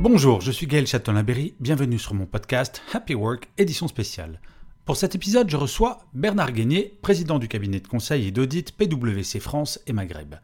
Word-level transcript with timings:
Bonjour, 0.00 0.40
je 0.40 0.52
suis 0.52 0.68
Gaël 0.68 0.86
Châtelain-Berry, 0.86 1.54
bienvenue 1.58 1.98
sur 1.98 2.14
mon 2.14 2.24
podcast 2.24 2.82
Happy 2.92 3.16
Work, 3.16 3.48
édition 3.58 3.88
spéciale. 3.88 4.40
Pour 4.84 4.96
cet 4.96 5.16
épisode, 5.16 5.50
je 5.50 5.56
reçois 5.56 5.98
Bernard 6.14 6.52
Guénier, 6.52 6.96
président 7.02 7.40
du 7.40 7.48
cabinet 7.48 7.80
de 7.80 7.88
conseil 7.88 8.28
et 8.28 8.30
d'audit 8.30 8.70
PwC 8.70 9.40
France 9.40 9.80
et 9.88 9.92
Maghreb. 9.92 10.36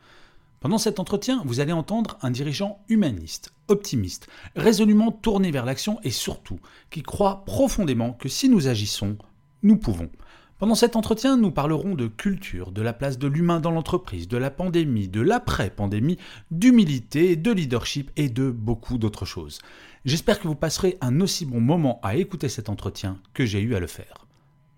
Pendant 0.59 0.77
cet 0.77 0.99
entretien, 0.99 1.41
vous 1.45 1.61
allez 1.61 1.73
entendre 1.73 2.19
un 2.23 2.33
dirigeant 2.33 2.81
humaniste, 2.89 3.53
optimiste, 3.69 4.27
résolument 4.57 5.13
tourné 5.13 5.53
vers 5.53 5.65
l'action 5.65 6.01
et 6.03 6.11
surtout 6.11 6.59
qui 6.91 7.05
croit 7.05 7.45
profondément 7.45 8.13
que 8.13 8.29
si 8.29 8.49
nous 8.49 8.67
agissons, 8.67 9.17
nous 9.63 9.77
pouvons. 9.77 10.11
Pendant 10.59 10.77
cet 10.77 10.95
entretien, 10.95 11.37
nous 11.37 11.51
parlerons 11.51 11.97
de 11.97 12.07
culture, 12.07 12.71
de 12.71 12.81
la 12.81 12.93
place 12.93 13.19
de 13.19 13.27
l'humain 13.27 13.59
dans 13.59 13.73
l'entreprise, 13.73 14.29
de 14.29 14.37
la 14.37 14.51
pandémie, 14.51 15.09
de 15.09 15.21
l'après-pandémie, 15.21 16.17
d'humilité, 16.53 17.35
de 17.35 17.51
leadership 17.51 18.13
et 18.17 18.29
de 18.29 18.51
beaucoup 18.51 18.97
d'autres 18.97 19.25
choses. 19.25 19.59
J'espère 20.05 20.39
que 20.39 20.47
vous 20.47 20.55
passerez 20.55 20.97
un 21.01 21.21
aussi 21.21 21.45
bon 21.45 21.61
moment 21.61 21.99
à 22.05 22.15
écouter 22.15 22.49
cet 22.49 22.69
entretien 22.69 23.19
que 23.33 23.45
j'ai 23.45 23.61
eu 23.61 23.75
à 23.75 23.81
le 23.81 23.89
faire. 23.89 24.27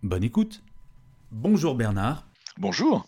Bonne 0.02 0.24
écoute. 0.24 0.62
Bonjour 1.30 1.74
Bernard. 1.74 2.26
Bonjour. 2.58 3.06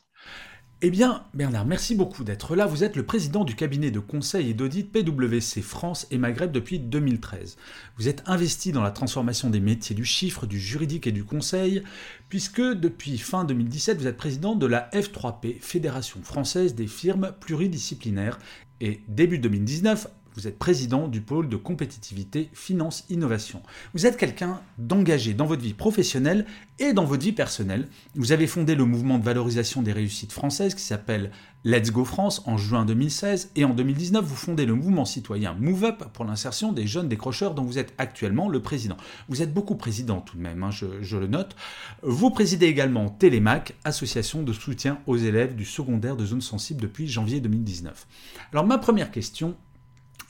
Eh 0.80 0.90
bien, 0.90 1.24
Bernard, 1.34 1.66
merci 1.66 1.96
beaucoup 1.96 2.22
d'être 2.22 2.54
là. 2.54 2.66
Vous 2.66 2.84
êtes 2.84 2.94
le 2.94 3.02
président 3.02 3.42
du 3.42 3.56
cabinet 3.56 3.90
de 3.90 3.98
conseil 3.98 4.50
et 4.50 4.54
d'audit 4.54 4.84
PwC 4.84 5.60
France 5.60 6.06
et 6.12 6.18
Maghreb 6.18 6.52
depuis 6.52 6.78
2013. 6.78 7.56
Vous 7.96 8.06
êtes 8.06 8.22
investi 8.26 8.70
dans 8.70 8.84
la 8.84 8.92
transformation 8.92 9.50
des 9.50 9.58
métiers 9.58 9.96
du 9.96 10.04
chiffre, 10.04 10.46
du 10.46 10.60
juridique 10.60 11.08
et 11.08 11.12
du 11.12 11.24
conseil, 11.24 11.82
puisque 12.28 12.60
depuis 12.60 13.18
fin 13.18 13.42
2017, 13.42 13.98
vous 13.98 14.06
êtes 14.06 14.16
président 14.16 14.54
de 14.54 14.66
la 14.66 14.88
F3P, 14.92 15.60
Fédération 15.60 16.22
française 16.22 16.76
des 16.76 16.86
firmes 16.86 17.32
pluridisciplinaires, 17.40 18.38
et 18.80 19.00
début 19.08 19.40
2019, 19.40 20.06
vous 20.38 20.46
êtes 20.46 20.58
président 20.60 21.08
du 21.08 21.20
pôle 21.20 21.48
de 21.48 21.56
compétitivité 21.56 22.48
Finance 22.52 23.04
Innovation. 23.10 23.60
Vous 23.92 24.06
êtes 24.06 24.16
quelqu'un 24.16 24.60
d'engagé 24.78 25.34
dans 25.34 25.46
votre 25.46 25.62
vie 25.62 25.74
professionnelle 25.74 26.46
et 26.78 26.92
dans 26.92 27.04
votre 27.04 27.24
vie 27.24 27.32
personnelle. 27.32 27.88
Vous 28.14 28.30
avez 28.30 28.46
fondé 28.46 28.76
le 28.76 28.84
mouvement 28.84 29.18
de 29.18 29.24
valorisation 29.24 29.82
des 29.82 29.90
réussites 29.90 30.30
françaises 30.30 30.76
qui 30.76 30.82
s'appelle 30.82 31.32
Let's 31.64 31.90
Go 31.90 32.04
France 32.04 32.40
en 32.46 32.56
juin 32.56 32.84
2016 32.84 33.50
et 33.56 33.64
en 33.64 33.74
2019 33.74 34.24
vous 34.24 34.36
fondez 34.36 34.64
le 34.64 34.74
mouvement 34.74 35.04
citoyen 35.04 35.54
Move 35.54 35.82
Up 35.86 36.04
pour 36.12 36.24
l'insertion 36.24 36.70
des 36.70 36.86
jeunes 36.86 37.08
décrocheurs 37.08 37.54
dont 37.54 37.64
vous 37.64 37.78
êtes 37.78 37.92
actuellement 37.98 38.48
le 38.48 38.62
président. 38.62 38.96
Vous 39.28 39.42
êtes 39.42 39.52
beaucoup 39.52 39.74
président 39.74 40.20
tout 40.20 40.36
de 40.36 40.42
même, 40.42 40.62
hein, 40.62 40.70
je, 40.70 40.86
je, 41.02 41.16
le 41.16 41.26
note. 41.26 41.56
Vous 42.04 42.30
présidez 42.30 42.66
également 42.66 43.08
Télémac, 43.08 43.74
association 43.82 44.44
de 44.44 44.52
soutien 44.52 45.00
aux 45.08 45.16
élèves 45.16 45.56
du 45.56 45.64
secondaire 45.64 46.14
de 46.14 46.24
zone 46.24 46.42
sensible 46.42 46.80
depuis 46.80 47.08
janvier 47.08 47.40
2019. 47.40 48.06
Alors 48.52 48.64
ma 48.64 48.78
première 48.78 49.10
question 49.10 49.56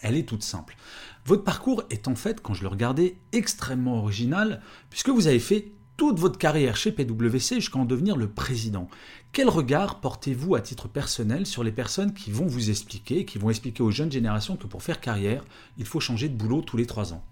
elle 0.00 0.16
est 0.16 0.28
toute 0.28 0.42
simple. 0.42 0.76
Votre 1.24 1.44
parcours 1.44 1.82
est 1.90 2.08
en 2.08 2.14
fait, 2.14 2.40
quand 2.40 2.54
je 2.54 2.62
le 2.62 2.68
regardais, 2.68 3.16
extrêmement 3.32 3.98
original, 3.98 4.62
puisque 4.90 5.10
vous 5.10 5.26
avez 5.26 5.40
fait 5.40 5.72
toute 5.98 6.20
votre 6.20 6.38
carrière 6.38 6.76
chez 6.76 6.92
PwC 6.92 7.56
jusqu'à 7.56 7.80
en 7.80 7.84
devenir 7.84 8.16
le 8.16 8.28
président. 8.28 8.88
Quel 9.32 9.48
regard 9.48 10.00
portez-vous 10.00 10.54
à 10.54 10.60
titre 10.60 10.88
personnel 10.88 11.44
sur 11.44 11.64
les 11.64 11.72
personnes 11.72 12.14
qui 12.14 12.30
vont 12.30 12.46
vous 12.46 12.70
expliquer, 12.70 13.24
qui 13.24 13.38
vont 13.38 13.50
expliquer 13.50 13.82
aux 13.82 13.90
jeunes 13.90 14.12
générations 14.12 14.56
que 14.56 14.68
pour 14.68 14.82
faire 14.82 15.00
carrière, 15.00 15.44
il 15.76 15.84
faut 15.84 16.00
changer 16.00 16.28
de 16.28 16.36
boulot 16.36 16.62
tous 16.62 16.76
les 16.76 16.86
trois 16.86 17.12
ans? 17.12 17.24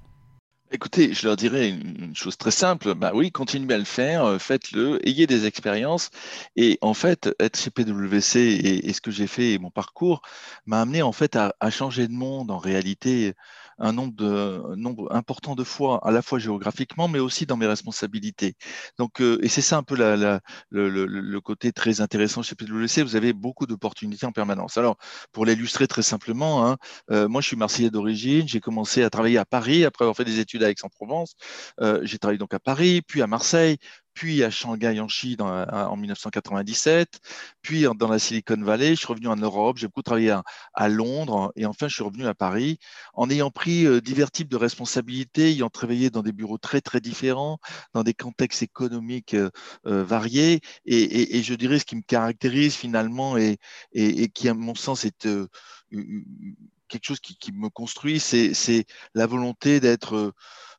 Écoutez, 0.73 1.15
je 1.15 1.27
leur 1.27 1.37
dirais 1.37 1.71
une 1.71 2.15
chose 2.17 2.37
très 2.37 2.51
simple. 2.51 2.95
Bah 2.95 3.13
oui, 3.15 3.31
continuez 3.31 3.73
à 3.75 3.79
le 3.79 3.85
faire, 3.85 4.25
euh, 4.25 4.39
faites-le, 4.39 4.99
ayez 5.09 5.29
des 5.29 5.47
expériences. 5.47 6.11
Et 6.57 6.79
en 6.81 6.93
fait, 6.93 7.31
être 7.39 7.57
chez 7.57 7.71
PwC 7.71 8.41
et, 8.85 8.93
ce 8.93 9.01
que 9.01 9.13
j'ai 9.13 9.29
fait 9.29 9.53
et 9.53 9.59
mon 9.59 9.71
parcours 9.71 10.23
m'a 10.67 10.81
amené 10.81 11.03
en 11.03 11.13
fait 11.13 11.37
à, 11.37 11.55
à, 11.61 11.71
changer 11.71 12.09
de 12.09 12.13
monde 12.13 12.51
en 12.51 12.59
réalité 12.59 13.35
un 13.79 13.93
nombre, 13.93 14.15
de, 14.15 14.63
un 14.73 14.77
nombre 14.77 15.15
important 15.15 15.55
de 15.55 15.65
fois, 15.65 16.01
à 16.07 16.11
la 16.11 16.23
fois 16.23 16.39
géographiquement, 16.39 17.09
mais 17.09 17.19
aussi 17.19 17.47
dans 17.47 17.57
mes 17.57 17.67
responsabilités. 17.67 18.55
Donc, 18.99 19.21
euh, 19.21 19.39
et 19.43 19.49
c'est 19.49 19.63
ça 19.63 19.77
un 19.77 19.83
peu 19.83 19.97
la, 19.97 20.17
la, 20.17 20.41
le, 20.71 20.89
le, 20.89 21.07
le, 21.07 21.41
côté 21.41 21.73
très 21.73 22.01
intéressant 22.01 22.43
chez 22.43 22.55
PwC. 22.55 23.03
Vous 23.03 23.17
avez 23.17 23.33
beaucoup 23.33 23.67
d'opportunités 23.67 24.27
en 24.27 24.33
permanence. 24.33 24.77
Alors, 24.77 24.97
pour 25.33 25.47
l'illustrer 25.47 25.87
très 25.87 26.03
simplement, 26.03 26.67
hein, 26.67 26.77
euh, 27.11 27.29
moi, 27.29 27.41
je 27.41 27.49
suis 27.49 27.57
marseillais 27.57 27.91
d'origine. 27.91 28.49
J'ai 28.49 28.61
commencé 28.61 29.03
à 29.03 29.11
travailler 29.11 29.39
à 29.39 29.45
Paris 29.45 29.85
après 29.85 30.05
avoir 30.05 30.17
fait 30.17 30.25
des 30.25 30.41
études 30.41 30.63
à 30.63 30.71
Aix-en-Provence. 30.71 31.35
Euh, 31.81 32.01
j'ai 32.03 32.19
travaillé 32.19 32.39
donc 32.39 32.55
à 32.55 32.59
Paris, 32.61 33.03
puis 33.07 33.23
à 33.23 33.27
Marseille, 33.27 33.79
puis 34.17 34.43
à 34.43 34.51
Shanghai 34.51 34.99
en 34.99 35.09
Chine 35.09 35.43
en, 35.43 35.97
1997, 35.97 37.21
puis 37.61 37.85
dans 37.99 38.09
la 38.09 38.19
Silicon 38.19 38.57
Valley, 38.63 38.91
je 38.91 39.01
suis 39.01 39.07
revenu 39.07 39.29
en 39.29 39.37
Europe, 39.37 39.77
j'ai 39.77 39.89
beaucoup 39.89 40.03
travaillé 40.03 40.35
à, 40.73 40.89
Londres 40.89 41.53
et 41.55 41.67
enfin 41.67 41.87
je 41.87 41.95
suis 41.95 42.03
revenu 42.03 42.27
à 42.27 42.35
Paris. 42.35 42.79
En 43.13 43.29
ayant 43.29 43.51
pris 43.51 43.87
euh, 43.87 44.01
divers 44.01 44.31
types 44.31 44.49
de 44.49 44.57
responsabilités, 44.57 45.51
ayant 45.51 45.69
travaillé 45.69 46.09
dans 46.09 46.23
des 46.23 46.33
bureaux 46.33 46.57
très 46.57 46.81
très 46.81 47.01
différents, 47.01 47.59
dans 47.93 48.03
des 48.03 48.15
contextes 48.15 48.63
économiques 48.63 49.35
euh, 49.35 49.51
euh, 49.87 50.03
variés 50.03 50.61
et, 50.87 51.43
je 51.43 51.55
dirais 51.55 51.79
ce 51.79 51.85
qui 51.85 51.97
me 51.97 52.03
caractérise 52.03 52.75
finalement 52.75 53.37
et, 53.37 53.59
qui 54.33 54.49
à 54.49 54.55
mon 54.55 54.75
sens 54.75 55.05
est 55.05 55.27
euh, 55.27 55.47
quelque 56.89 57.05
chose 57.05 57.21
qui, 57.21 57.53
me 57.53 57.69
construit, 57.69 58.21
c'est 58.21 58.87
la 59.15 59.27
volonté 59.27 59.81
d'être 59.81 60.33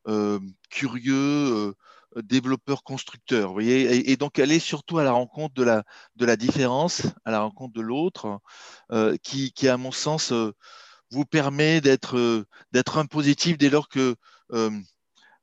euh, 0.08 0.40
curieux, 0.70 1.74
développeur 2.16 2.84
constructeur. 2.84 3.48
Vous 3.48 3.54
voyez 3.54 3.82
et, 3.82 4.12
et, 4.12 4.18
donc 4.18 4.40
aller 4.40 4.60
surtout 4.60 4.98
à 4.98 5.04
la 5.04 5.12
rencontre 5.12 5.54
de 5.56 5.64
la, 6.26 6.36
différence, 6.36 7.04
à 7.26 7.32
la 7.32 7.42
rencontre 7.42 7.74
de 7.74 7.82
l'autre, 7.82 8.40
euh, 8.92 9.16
qui, 9.22 9.54
à 9.68 9.78
mon 9.78 9.92
sens, 9.92 10.32
euh, 10.32 10.54
vous 11.12 11.26
permet 11.26 11.82
d'être 11.82 12.18
euh, 12.18 12.46
un 12.96 13.06
positif 13.06 13.58
dès 13.58 13.70
lors 13.70 13.90
que 13.90 14.16
euh, 14.54 14.70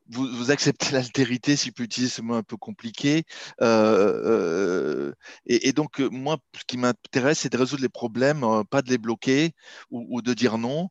vous, 0.09 0.51
acceptez 0.51 0.91
l'altérité, 0.93 1.57
si 1.57 1.69
je 1.69 1.73
peux 1.73 1.83
utiliser 1.85 2.13
ce 2.13 2.23
mot 2.23 2.35
un 2.35 2.43
peu 2.43 2.57
compliqué. 2.57 3.25
Euh, 3.63 5.13
et, 5.47 5.73
donc, 5.73 6.01
moi, 6.01 6.39
ce 6.59 6.65
qui 6.67 6.77
m'intéresse, 6.77 7.41
c'est 7.41 7.53
de 7.53 7.59
résoudre 7.59 7.83
les 7.83 7.89
problèmes, 7.89 8.45
pas 8.71 8.83
de 8.83 8.91
les 8.91 8.99
bloquer 8.99 9.53
ou, 9.91 10.21
de 10.23 10.35
dire 10.35 10.59
non. 10.59 10.91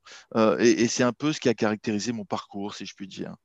et 0.59 0.87
c'est 0.87 1.03
un 1.03 1.13
peu 1.13 1.31
ce 1.33 1.39
qui 1.39 1.49
a 1.49 1.53
caractérisé 1.53 2.11
mon 2.11 2.25
parcours, 2.25 2.75
si 2.75 2.85
je 2.85 2.93
puis 2.95 3.07
dire. 3.07 3.35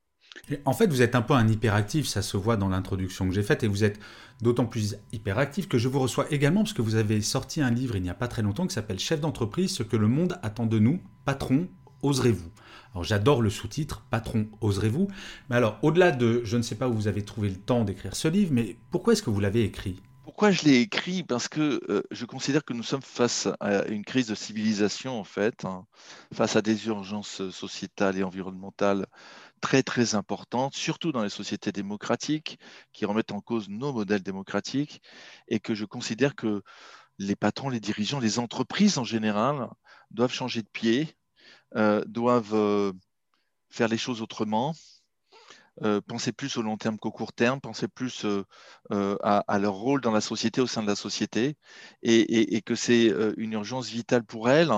En 0.65 0.72
fait, 0.72 0.87
vous 0.87 1.03
êtes 1.03 1.15
un 1.15 1.22
peu 1.22 1.34
un 1.34 1.47
hyperactif, 1.47 2.06
ça 2.06 2.22
se 2.22 2.37
voit 2.37 2.56
dans 2.56 2.69
l'introduction 2.69 3.28
que 3.28 3.34
j'ai 3.34 3.43
faite, 3.43 3.65
et 3.65 3.69
vous 3.69 3.84
êtes 3.84 3.99
d'autant 4.41 4.66
plus 4.66 4.97
hyperactif 5.12 5.69
que 5.69 5.78
je 5.78 5.89
vous 5.89 6.00
reçois 6.00 6.27
également 6.31 6.62
parce 6.62 6.72
que 6.72 6.83
vous 6.83 6.94
avez 6.94 7.21
sorti 7.21 7.61
un 7.61 7.71
livre 7.71 7.97
il 7.97 8.03
n'y 8.03 8.11
a 8.11 8.15
pas 8.15 8.28
très 8.28 8.43
longtemps 8.43 8.67
qui 8.67 8.75
s'appelle 8.75 8.99
Chef 8.99 9.21
d'entreprise, 9.21 9.72
ce 9.72 9.83
que 9.83 9.97
le 9.97 10.09
monde 10.09 10.38
attend 10.43 10.67
de 10.67 10.78
nous, 10.78 11.00
patron, 11.25 11.69
oserez-vous? 12.03 12.50
Alors 12.94 13.05
j'adore 13.05 13.43
le 13.43 13.50
sous-titre, 13.50 14.05
Patron, 14.11 14.49
oserez-vous? 14.61 15.09
Mais 15.50 15.56
alors, 15.56 15.78
au-delà 15.83 16.11
de, 16.11 16.41
je 16.44 16.56
ne 16.56 16.62
sais 16.62 16.77
pas 16.77 16.88
où 16.88 16.94
vous 16.94 17.09
avez 17.09 17.25
trouvé 17.25 17.49
le 17.49 17.56
temps 17.56 17.84
d'écrire 17.84 18.17
ce 18.17 18.28
livre, 18.28 18.53
mais 18.53 18.77
pourquoi 18.91 19.12
est-ce 19.12 19.22
que 19.22 19.31
vous 19.31 19.41
l'avez 19.41 19.65
écrit? 19.65 20.00
Pourquoi 20.25 20.50
je 20.50 20.62
l'ai 20.62 20.81
écrit? 20.81 21.23
Parce 21.23 21.49
que 21.49 21.81
euh, 21.88 22.02
je 22.11 22.25
considère 22.25 22.64
que 22.64 22.73
nous 22.73 22.82
sommes 22.82 23.02
face 23.02 23.49
à 23.61 23.87
une 23.88 24.05
crise 24.05 24.29
de 24.29 24.35
civilisation, 24.35 25.19
en 25.19 25.25
fait, 25.25 25.64
hein, 25.64 25.85
face 26.32 26.55
à 26.55 26.62
des 26.62 26.87
urgences 26.87 27.49
sociétales 27.50 28.17
et 28.19 28.23
environnementales 28.23 29.06
très 29.60 29.82
très 29.82 30.14
importante, 30.14 30.75
surtout 30.75 31.12
dans 31.12 31.22
les 31.22 31.28
sociétés 31.28 31.72
démocratiques 31.72 32.58
qui 32.93 33.05
remettent 33.05 33.32
en 33.32 33.40
cause 33.40 33.69
nos 33.69 33.93
modèles 33.93 34.22
démocratiques 34.22 35.02
et 35.49 35.60
que 35.60 35.75
je 35.75 35.84
considère 35.84 36.34
que 36.34 36.62
les 37.19 37.37
patrons, 37.37 37.69
les 37.69 37.81
dirigeants, 37.81 38.20
les 38.20 38.38
entreprises 38.38 38.99
en 38.99 39.05
général 39.05 39.69
doivent 40.10 40.32
changer 40.32 40.62
de 40.62 40.69
pied, 40.69 41.16
euh, 41.76 42.02
doivent 42.06 42.55
euh, 42.55 42.93
faire 43.70 43.88
les 43.88 43.99
choses 43.99 44.22
autrement, 44.22 44.75
euh, 45.82 46.00
penser 46.00 46.32
plus 46.32 46.56
au 46.56 46.62
long 46.62 46.76
terme 46.76 46.99
qu'au 46.99 47.11
court 47.11 47.32
terme, 47.32 47.61
penser 47.61 47.88
plus 47.88 48.25
à, 48.90 49.58
leur 49.58 49.75
rôle 49.75 50.00
dans 50.00 50.12
la 50.12 50.20
société, 50.20 50.61
au 50.61 50.66
sein 50.66 50.82
de 50.82 50.88
la 50.88 50.96
société, 50.96 51.56
et 52.02 52.62
que 52.62 52.75
c'est 52.75 53.12
une 53.37 53.52
urgence 53.52 53.88
vitale 53.88 54.25
pour 54.25 54.49
elles 54.49 54.72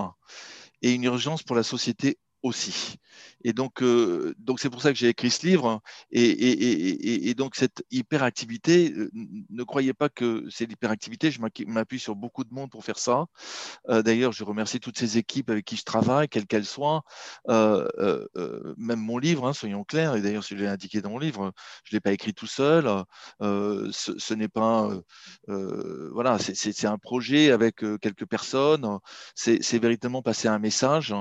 et 0.83 0.93
une 0.93 1.05
urgence 1.05 1.43
pour 1.43 1.57
la 1.57 1.63
société 1.63 2.19
aussi. 2.43 2.99
Et 3.45 3.53
donc, 3.53 3.83
euh, 3.83 4.35
donc 4.39 4.61
c'est 4.61 4.71
pour 4.71 4.83
ça 4.83 4.93
que 4.93 4.99
j'ai 4.99 5.09
écrit 5.09 5.31
ce 5.31 5.47
livre. 5.47 5.81
Et, 6.11 7.35
donc, 7.35 7.57
cette 7.57 7.85
hyperactivité, 7.91 8.93
euh, 8.93 9.11
ne 9.15 9.63
croyez 9.63 9.95
pas 9.95 10.09
que 10.09 10.45
c'est 10.51 10.67
l'hyperactivité. 10.67 11.31
Je 11.31 11.41
m'appuie 11.67 11.99
sur 11.99 12.17
beaucoup 12.17 12.45
de 12.45 12.53
monde 12.53 12.71
pour 12.71 12.85
faire 12.85 12.99
ça. 12.99 13.27
Euh, 13.89 14.03
d'ailleurs, 14.03 14.33
je 14.33 14.45
remercie 14.45 14.81
toutes 14.81 14.99
ces 14.99 15.19
équipes 15.19 15.51
avec 15.51 15.65
qui 15.65 15.77
je 15.77 15.85
travaille, 15.85 16.29
quelles 16.29 16.47
qu'elles 16.47 16.65
soient. 16.65 17.03
même 17.49 19.01
mon 19.01 19.19
livre, 19.19 19.47
hein, 19.47 19.53
soyons 19.53 19.85
clairs. 19.85 20.17
Et 20.17 20.23
d'ailleurs, 20.23 20.45
si 20.45 20.57
je 20.57 20.63
l'ai 20.63 20.69
indiqué 20.69 21.01
dans 21.01 21.11
mon 21.11 21.19
livre, 21.19 21.53
je 21.85 21.95
ne 21.95 21.97
l'ai 21.97 22.01
pas 22.01 22.13
écrit 22.13 22.35
tout 22.35 22.47
seul. 22.47 22.85
ce, 23.41 24.35
n'est 24.35 24.49
pas. 24.49 24.91
voilà, 25.47 26.39
c'est 26.39 26.87
un 26.87 26.99
projet 26.99 27.51
avec 27.53 27.77
quelques 28.01 28.27
personnes. 28.27 28.99
C'est 29.35 29.79
véritablement 29.79 30.23
passer 30.23 30.49
un 30.49 30.59
message. 30.59 31.15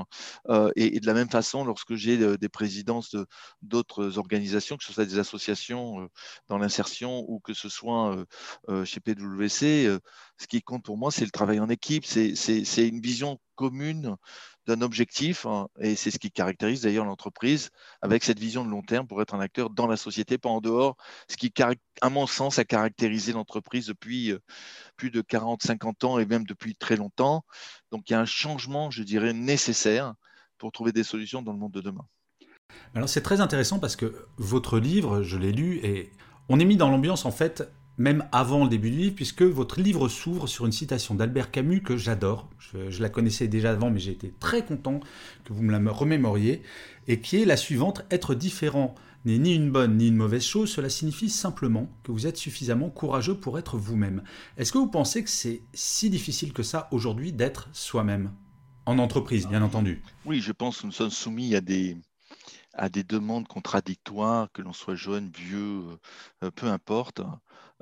et, 0.76 1.00
de 1.00 1.06
la 1.10 1.16
même 1.16 1.30
façon, 1.30 1.66
lorsque 1.66 1.96
j'ai 1.96 2.38
des 2.38 2.50
présidences 2.50 3.16
d'autres 3.64 4.20
organisations, 4.20 4.78
que 4.78 4.84
ce 4.84 4.94
soit 4.94 5.06
des 5.06 5.18
associations 5.18 6.04
euh, 6.04 6.08
dans 6.50 6.60
l'insertion 6.60 7.26
ou 7.28 7.40
que 7.40 7.56
ce 7.56 7.68
soit 7.68 8.16
euh, 8.16 8.26
euh, 8.70 8.86
chez 8.86 9.00
PwC. 9.00 9.98
Ce 10.38 10.48
qui 10.48 10.62
compte 10.62 10.84
pour 10.84 11.00
moi, 11.00 11.10
c'est 11.12 11.26
le 11.26 11.32
travail 11.32 11.60
en 11.60 11.68
équipe, 11.68 12.06
c'est 12.06 12.88
une 12.88 13.02
vision 13.02 13.40
commune 13.56 14.16
d'un 14.68 14.82
objectif, 14.82 15.48
hein, 15.48 15.68
et 15.80 15.96
c'est 15.96 16.12
ce 16.12 16.20
qui 16.20 16.32
caractérise 16.32 16.82
d'ailleurs 16.82 17.06
l'entreprise, 17.06 17.72
avec 18.04 18.24
cette 18.24 18.40
vision 18.40 18.64
de 18.64 18.70
long 18.70 18.84
terme 18.84 19.08
pour 19.08 19.20
être 19.24 19.34
un 19.34 19.40
acteur 19.40 19.72
dans 19.72 19.88
la 19.88 19.98
société, 19.98 20.38
pas 20.38 20.50
en 20.50 20.62
dehors, 20.62 20.96
ce 21.28 21.38
qui, 21.38 21.52
à 22.02 22.10
mon 22.10 22.28
sens, 22.28 22.60
a 22.60 22.66
caractérisé 22.66 23.34
l'entreprise 23.34 23.88
depuis 23.88 24.34
plus 24.96 25.10
de 25.10 25.22
40, 25.22 25.64
50 25.64 26.04
ans 26.04 26.20
et 26.20 26.28
même 26.28 26.46
depuis 26.46 26.76
très 26.76 26.98
longtemps. 26.98 27.44
Donc 27.92 28.10
il 28.10 28.14
y 28.14 28.16
a 28.16 28.22
un 28.22 28.26
changement, 28.26 28.92
je 28.92 29.02
dirais, 29.02 29.34
nécessaire 29.34 30.14
pour 30.60 30.72
trouver 30.72 30.92
des 30.92 31.04
solutions 31.04 31.42
dans 31.42 31.54
le 31.54 31.58
monde 31.58 31.72
de 31.72 31.82
demain. 31.82 32.06
Alors 32.94 33.10
c'est 33.10 33.22
très 33.22 33.42
intéressant 33.42 33.80
parce 33.80 33.96
que 33.96 34.28
votre 34.38 34.80
livre, 34.80 35.24
je 35.24 35.38
l'ai 35.38 35.52
lu, 35.52 35.80
et 35.84 36.12
on 36.50 36.60
est 36.60 36.66
mis 36.66 36.78
dans 36.78 36.90
l'ambiance 36.90 37.26
en 37.26 37.32
fait 37.32 37.68
même 38.00 38.26
avant 38.32 38.64
le 38.64 38.70
début 38.70 38.92
du 38.92 38.98
livre, 38.98 39.16
puisque 39.16 39.42
votre 39.42 39.82
livre 39.82 40.08
s'ouvre 40.08 40.48
sur 40.48 40.66
une 40.66 40.72
citation 40.72 41.16
d'Albert 41.16 41.52
Camus 41.52 41.84
que 41.84 41.98
j'adore. 41.98 42.50
Je, 42.60 43.02
la 43.02 43.10
connaissais 43.10 43.50
déjà 43.50 43.72
avant, 43.72 43.92
mais 43.92 44.00
j'ai 44.00 44.12
été 44.12 44.34
très 44.40 44.66
content 44.66 45.02
que 45.44 45.52
vous 45.52 45.62
me 45.62 45.78
la 45.78 45.92
remémoriez, 45.92 46.64
et 47.10 47.20
qui 47.20 47.42
est 47.42 47.46
la 47.46 47.58
suivante 47.58 48.06
Être 48.10 48.36
différent 48.36 48.96
n'est 49.26 49.38
ni 49.38 49.54
une 49.54 49.70
bonne 49.70 49.98
ni 49.98 50.08
une 50.08 50.16
mauvaise 50.16 50.46
chose, 50.46 50.72
cela 50.72 50.90
signifie 50.90 51.30
simplement 51.30 51.90
que 52.04 52.14
vous 52.14 52.26
êtes 52.26 52.38
suffisamment 52.38 52.90
courageux 52.90 53.36
pour 53.36 53.60
être 53.60 53.78
vous-même. 53.78 54.24
Est-ce 54.56 54.72
que 54.72 54.78
vous 54.78 54.88
pensez 54.88 55.22
que 55.22 55.30
c'est 55.30 55.62
si 55.74 56.10
difficile 56.10 56.54
que 56.54 56.64
ça 56.64 56.88
aujourd'hui 56.92 57.34
d'être 57.34 57.68
soi-même? 57.74 58.32
En 58.90 59.00
entreprise, 59.00 59.48
bien 59.48 59.62
entendu. 59.62 60.02
Oui, 60.26 60.42
je 60.42 60.52
pense 60.52 60.82
que 60.82 60.88
nous 60.88 60.92
sommes 60.92 61.12
soumis 61.12 61.56
à 61.56 61.62
des, 61.62 61.96
à 62.74 62.90
des 62.90 63.04
demandes 63.04 63.48
contradictoires, 63.48 64.52
que 64.52 64.62
l'on 64.62 64.74
soit 64.74 64.96
jeune, 64.96 65.32
vieux, 65.38 65.84
euh, 66.44 66.52
peu 66.52 66.68
importe, 66.68 67.22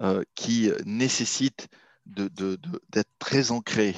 euh, 0.01 0.24
qui 0.36 0.69
nécessitent 0.86 1.69
d'être 2.06 3.09
très 3.19 3.51
ancrés. 3.51 3.95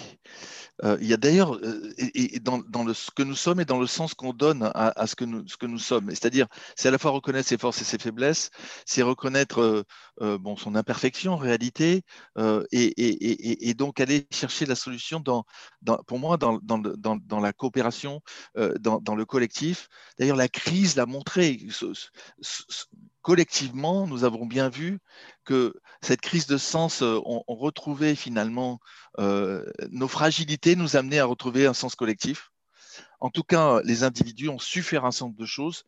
Euh, 0.84 0.98
il 1.02 1.08
y 1.08 1.14
a 1.14 1.18
d'ailleurs, 1.18 1.56
euh, 1.56 1.94
et, 1.98 2.40
dans, 2.40 2.84
le, 2.84 2.94
ce 2.94 3.12
que 3.12 3.24
nous 3.24 3.36
sommes 3.36 3.60
et 3.60 3.66
dans 3.66 3.80
le 3.80 3.88
sens 3.88 4.14
qu'on 4.14 4.34
donne 4.34 4.70
à, 4.74 5.08
ce, 5.08 5.16
que 5.16 5.26
nous, 5.26 5.48
ce 5.48 5.58
que 5.58 5.66
nous 5.66 5.78
sommes, 5.78 6.10
c'est-à-dire, 6.10 6.48
c'est 6.76 6.88
à 6.88 6.92
la 6.92 6.98
fois 6.98 7.12
reconnaître 7.12 7.48
ses 7.48 7.58
forces 7.58 7.82
et 7.82 7.86
ses 7.86 7.98
faiblesses, 7.98 8.50
c'est 8.86 9.02
reconnaître 9.02 9.86
euh, 10.22 10.38
bon, 10.38 10.56
son 10.56 10.76
imperfection 10.76 11.34
en 11.34 11.38
réalité, 11.38 12.04
et, 12.72 13.74
donc 13.74 14.00
aller 14.00 14.28
chercher 14.32 14.66
la 14.66 14.76
solution, 14.76 15.20
dans, 15.20 15.46
pour 16.08 16.20
moi, 16.20 16.38
dans, 16.38 16.60
dans 16.62 17.40
la 17.40 17.54
coopération, 17.54 18.22
dans, 18.56 19.16
le 19.16 19.26
collectif. 19.26 19.90
D'ailleurs, 20.18 20.38
la 20.38 20.48
crise 20.48 20.96
l'a 20.96 21.06
montré 21.06 21.60
collectivement, 23.30 24.08
nous 24.08 24.24
avons 24.24 24.48
bien 24.48 24.70
vu 24.70 24.98
que 25.46 25.76
cette 26.02 26.20
crise 26.20 26.48
de 26.48 26.58
sens, 26.58 27.04
euh, 27.04 27.20
on, 27.26 27.44
retrouvait 27.48 28.16
finalement 28.16 28.80
euh, 29.20 29.64
nos 29.92 30.08
fragilités, 30.08 30.76
nous 30.76 30.96
amenait 30.96 31.20
à 31.20 31.26
retrouver 31.26 31.68
un 31.68 31.76
sens 31.76 31.94
collectif. 31.94 32.50
En 33.20 33.30
tout 33.30 33.44
cas, 33.44 33.82
les 33.84 34.02
individus 34.02 34.50
ont 34.50 34.58
su 34.58 34.82
faire 34.82 35.06
un 35.06 35.12
certain 35.12 35.36
de 35.38 35.46
choses 35.46 35.84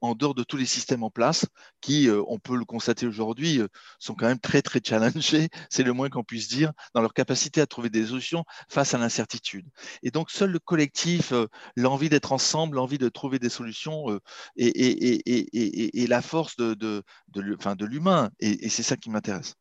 en 0.00 0.14
dehors 0.14 0.34
de 0.34 0.42
tous 0.42 0.56
les 0.56 0.66
systèmes 0.66 1.02
en 1.02 1.10
place 1.10 1.46
qui, 1.80 2.08
euh, 2.08 2.22
on 2.28 2.38
peut 2.38 2.56
le 2.56 2.64
constater 2.64 3.06
aujourd'hui, 3.06 3.60
euh, 3.60 3.68
sont 3.98 4.14
quand 4.14 4.26
même 4.26 4.38
très, 4.38 4.62
très 4.62 4.80
challengés, 4.82 5.48
c'est 5.70 5.82
le 5.82 5.92
moins 5.92 6.08
qu'on 6.08 6.24
puisse 6.24 6.48
dire, 6.48 6.72
dans 6.94 7.00
leur 7.00 7.14
capacité 7.14 7.60
à 7.60 7.66
trouver 7.66 7.90
des 7.90 8.06
solutions 8.06 8.44
face 8.68 8.94
à 8.94 8.98
l'incertitude. 8.98 9.66
Et 10.02 10.10
donc, 10.10 10.30
seul 10.30 10.50
le 10.50 10.58
collectif, 10.58 11.32
euh, 11.32 11.46
l'envie 11.76 12.08
d'être 12.08 12.32
ensemble, 12.32 12.76
l'envie 12.76 12.98
de 12.98 13.08
trouver 13.08 13.38
des 13.38 13.48
solutions 13.48 14.06
et, 14.56 16.06
la 16.08 16.22
force 16.22 16.56
de, 16.56 16.74
de, 16.74 17.02
de 17.32 17.84
l'humain. 17.84 18.30
Et, 18.40 18.68
c'est 18.68 18.82
ça 18.82 18.96
qui 18.96 19.10
m'intéresse. 19.10 19.54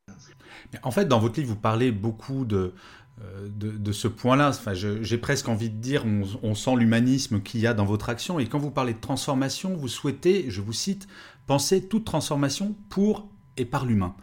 En 0.83 0.91
fait, 0.91 1.05
dans 1.05 1.19
votre 1.19 1.39
livre, 1.39 1.53
vous 1.53 1.59
parlez 1.59 1.91
beaucoup 1.91 2.45
de, 2.45 2.73
euh, 3.21 3.47
de, 3.50 3.91
ce 3.94 4.07
point-là. 4.09 4.50
Enfin, 4.50 4.73
j'ai 4.73 5.17
presque 5.17 5.47
envie 5.47 5.69
de 5.69 5.77
dire, 5.77 6.03
on, 6.44 6.53
sent 6.53 6.75
l'humanisme 6.75 7.41
qu'il 7.41 7.62
y 7.62 7.67
a 7.67 7.73
dans 7.73 7.85
votre 7.85 8.09
action. 8.09 8.39
Et 8.39 8.47
quand 8.47 8.59
vous 8.59 8.71
parlez 8.71 8.94
de 8.94 9.00
transformation, 9.00 9.75
vous 9.75 9.88
souhaitez, 9.88 10.50
je 10.50 10.59
vous 10.59 10.73
cite, 10.73 11.07
penser 11.47 11.88
toute 11.88 12.03
transformation 12.03 12.75
pour 12.89 13.29
et 13.56 13.65
par 13.65 13.85
l'humain. 13.85 14.15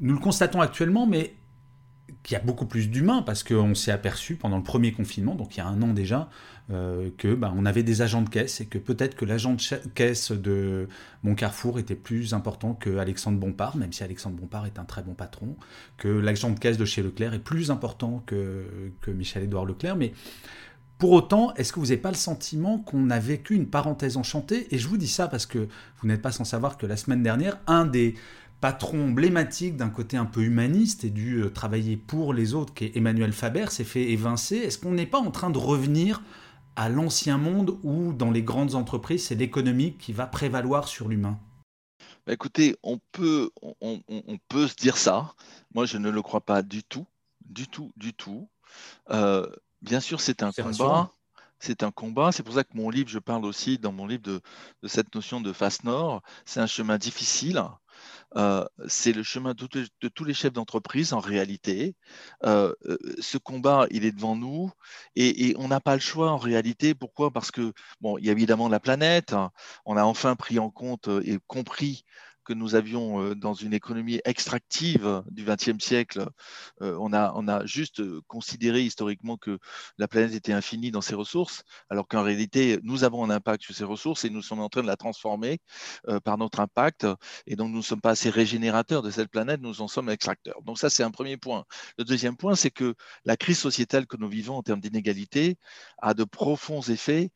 Nous 0.00 0.14
le 0.14 0.20
constatons 0.20 0.60
actuellement, 0.60 1.06
mais 1.06 1.34
qu'il 2.22 2.36
y 2.36 2.40
a 2.40 2.44
beaucoup 2.44 2.66
plus 2.66 2.88
d'humains 2.88 3.22
parce 3.22 3.42
qu'on 3.42 3.74
s'est 3.74 3.90
aperçu 3.90 4.36
pendant 4.36 4.56
le 4.56 4.62
premier 4.62 4.92
confinement, 4.92 5.34
donc 5.34 5.56
il 5.56 5.58
y 5.58 5.60
a 5.60 5.66
un 5.66 5.82
an 5.82 5.92
déjà, 5.92 6.28
euh, 6.70 7.10
que 7.18 7.34
bah, 7.34 7.52
on 7.56 7.66
avait 7.66 7.82
des 7.82 8.02
agents 8.02 8.22
de 8.22 8.28
caisse 8.28 8.60
et 8.60 8.66
que 8.66 8.78
peut-être 8.78 9.16
que 9.16 9.24
l'agent 9.24 9.54
de 9.54 9.88
caisse 9.94 10.30
de 10.30 10.88
mon 11.24 11.34
Carrefour 11.34 11.78
était 11.80 11.96
plus 11.96 12.34
important 12.34 12.74
que 12.74 12.98
Alexandre 12.98 13.38
Bompard, 13.38 13.76
même 13.76 13.92
si 13.92 14.04
Alexandre 14.04 14.36
Bompard 14.36 14.66
est 14.66 14.78
un 14.78 14.84
très 14.84 15.02
bon 15.02 15.14
patron, 15.14 15.56
que 15.96 16.08
l'agent 16.08 16.50
de 16.50 16.58
caisse 16.58 16.78
de 16.78 16.84
chez 16.84 17.02
Leclerc 17.02 17.34
est 17.34 17.40
plus 17.40 17.70
important 17.70 18.22
que, 18.26 18.92
que 19.00 19.10
Michel-Édouard 19.10 19.64
Leclerc, 19.64 19.96
mais 19.96 20.12
pour 21.02 21.10
autant, 21.10 21.52
est-ce 21.54 21.72
que 21.72 21.80
vous 21.80 21.86
n'avez 21.86 21.96
pas 21.96 22.10
le 22.10 22.16
sentiment 22.16 22.78
qu'on 22.78 23.10
a 23.10 23.18
vécu 23.18 23.56
une 23.56 23.66
parenthèse 23.66 24.16
enchantée? 24.16 24.72
Et 24.72 24.78
je 24.78 24.86
vous 24.86 24.98
dis 24.98 25.08
ça 25.08 25.26
parce 25.26 25.46
que 25.46 25.66
vous 26.00 26.06
n'êtes 26.06 26.22
pas 26.22 26.30
sans 26.30 26.44
savoir 26.44 26.78
que 26.78 26.86
la 26.86 26.96
semaine 26.96 27.24
dernière, 27.24 27.58
un 27.66 27.86
des 27.86 28.14
patrons 28.62 29.08
emblématiques 29.08 29.76
d'un 29.76 29.90
côté 29.90 30.16
un 30.16 30.24
peu 30.24 30.40
humaniste 30.40 31.02
et 31.02 31.10
dû 31.10 31.42
euh, 31.42 31.50
travailler 31.50 31.96
pour 31.96 32.32
les 32.32 32.54
autres, 32.54 32.72
qui 32.72 32.84
est 32.84 32.96
Emmanuel 32.96 33.32
Faber, 33.32 33.66
s'est 33.70 33.82
fait 33.82 34.12
évincer. 34.12 34.56
Est-ce 34.56 34.78
qu'on 34.78 34.92
n'est 34.92 35.04
pas 35.04 35.18
en 35.18 35.32
train 35.32 35.50
de 35.50 35.58
revenir 35.58 36.22
à 36.76 36.88
l'ancien 36.88 37.38
monde 37.38 37.76
où, 37.82 38.12
dans 38.12 38.30
les 38.30 38.44
grandes 38.44 38.76
entreprises, 38.76 39.26
c'est 39.26 39.34
l'économique 39.34 39.98
qui 39.98 40.12
va 40.12 40.28
prévaloir 40.28 40.86
sur 40.86 41.08
l'humain? 41.08 41.40
Bah, 42.24 42.32
Écoutez, 42.32 42.76
on 42.84 43.00
peut, 43.10 43.50
on, 43.80 44.00
peut 44.48 44.68
se 44.68 44.76
dire 44.76 44.96
ça. 44.96 45.34
Moi, 45.74 45.84
je 45.84 45.98
ne 45.98 46.08
le 46.08 46.22
crois 46.22 46.40
pas 46.40 46.62
du 46.62 46.84
tout. 46.84 47.06
Du 47.44 47.66
tout, 47.66 47.90
du 47.96 48.14
tout. 48.14 48.48
Euh, 49.10 49.44
bien 49.82 49.98
sûr, 49.98 50.20
c'est 50.20 50.44
un 50.44 50.52
combat. 50.52 51.10
C'est 51.58 51.82
un 51.82 51.90
combat. 51.90 52.30
C'est 52.30 52.44
pour 52.44 52.54
ça 52.54 52.62
que 52.62 52.76
mon 52.76 52.90
livre, 52.90 53.08
je 53.08 53.18
parle 53.18 53.44
aussi 53.44 53.78
dans 53.78 53.90
mon 53.90 54.06
livre 54.06 54.22
de, 54.22 54.40
de 54.84 54.88
cette 54.88 55.12
notion 55.16 55.40
de 55.40 55.52
face 55.52 55.82
nord. 55.82 56.22
C'est 56.44 56.60
un 56.60 56.68
chemin 56.68 56.96
difficile. 56.96 57.60
Euh, 58.36 58.64
c'est 58.88 59.12
le 59.12 59.22
chemin 59.22 59.54
de, 59.54 60.08
tous 60.08 60.24
les 60.24 60.34
chefs 60.34 60.52
d'entreprise 60.52 61.12
en 61.12 61.20
réalité. 61.20 61.96
Euh, 62.44 62.72
euh, 62.86 62.98
ce 63.20 63.38
combat, 63.38 63.86
il 63.90 64.04
est 64.04 64.12
devant 64.12 64.36
nous 64.36 64.70
et, 65.16 65.54
on 65.58 65.68
n'a 65.68 65.80
pas 65.80 65.94
le 65.94 66.00
choix 66.00 66.30
en 66.30 66.38
réalité. 66.38 66.94
Pourquoi? 66.94 67.30
Parce 67.30 67.50
que, 67.50 67.72
bon, 68.00 68.18
il 68.18 68.26
y 68.26 68.28
a 68.28 68.32
évidemment 68.32 68.68
la 68.68 68.80
planète. 68.80 69.32
Hein. 69.32 69.50
On 69.84 69.96
a 69.96 70.04
enfin 70.04 70.36
pris 70.36 70.58
en 70.58 70.70
compte 70.70 71.08
et 71.24 71.38
compris 71.46 72.04
que 72.44 72.52
nous 72.52 72.74
avions 72.74 73.22
euh, 73.22 73.34
dans 73.34 73.54
une 73.54 73.72
économie 73.72 74.20
extractive 74.24 75.22
du 75.30 75.44
XXe 75.44 75.82
siècle, 75.82 76.26
euh, 76.80 76.96
on 77.00 77.12
a, 77.12 77.32
on 77.36 77.48
a 77.48 77.64
juste 77.66 78.00
euh, 78.00 78.20
considéré 78.26 78.82
historiquement 78.82 79.36
que 79.36 79.58
la 79.98 80.08
planète 80.08 80.34
était 80.34 80.52
infinie 80.52 80.90
dans 80.90 81.00
ses 81.00 81.14
ressources, 81.14 81.62
alors 81.90 82.08
qu'en 82.08 82.22
réalité, 82.22 82.78
nous 82.82 83.04
avons 83.04 83.24
un 83.24 83.30
impact 83.30 83.62
sur 83.62 83.74
ces 83.74 83.84
ressources 83.84 84.24
et 84.24 84.30
nous 84.30 84.42
sommes 84.42 84.60
en 84.60 84.68
train 84.68 84.82
de 84.82 84.86
la 84.86 84.96
transformer 84.96 85.60
par 86.24 86.38
notre 86.38 86.60
impact. 86.60 87.06
Et 87.46 87.56
donc, 87.56 87.70
nous 87.70 87.78
ne 87.78 87.82
sommes 87.82 88.00
pas 88.00 88.10
assez 88.10 88.30
régénérateurs 88.30 89.02
de 89.02 89.10
cette 89.10 89.30
planète, 89.30 89.60
nous 89.60 89.80
en 89.80 89.88
sommes 89.88 90.08
extracteurs. 90.08 90.62
Donc, 90.62 90.78
ça, 90.78 90.90
c'est 90.90 91.02
un 91.02 91.10
premier 91.10 91.36
point. 91.36 91.64
Le 91.98 92.04
deuxième 92.04 92.36
point, 92.36 92.54
c'est 92.54 92.70
que 92.70 92.94
la 93.24 93.36
crise 93.36 93.58
sociétale 93.58 94.06
que 94.06 94.16
nous 94.16 94.28
vivons 94.28 94.56
en 94.56 94.62
termes 94.62 94.80
d'inégalité 94.80 95.56
a 95.98 96.14
de 96.14 96.24
profonds 96.24 96.82
effets 96.82 97.30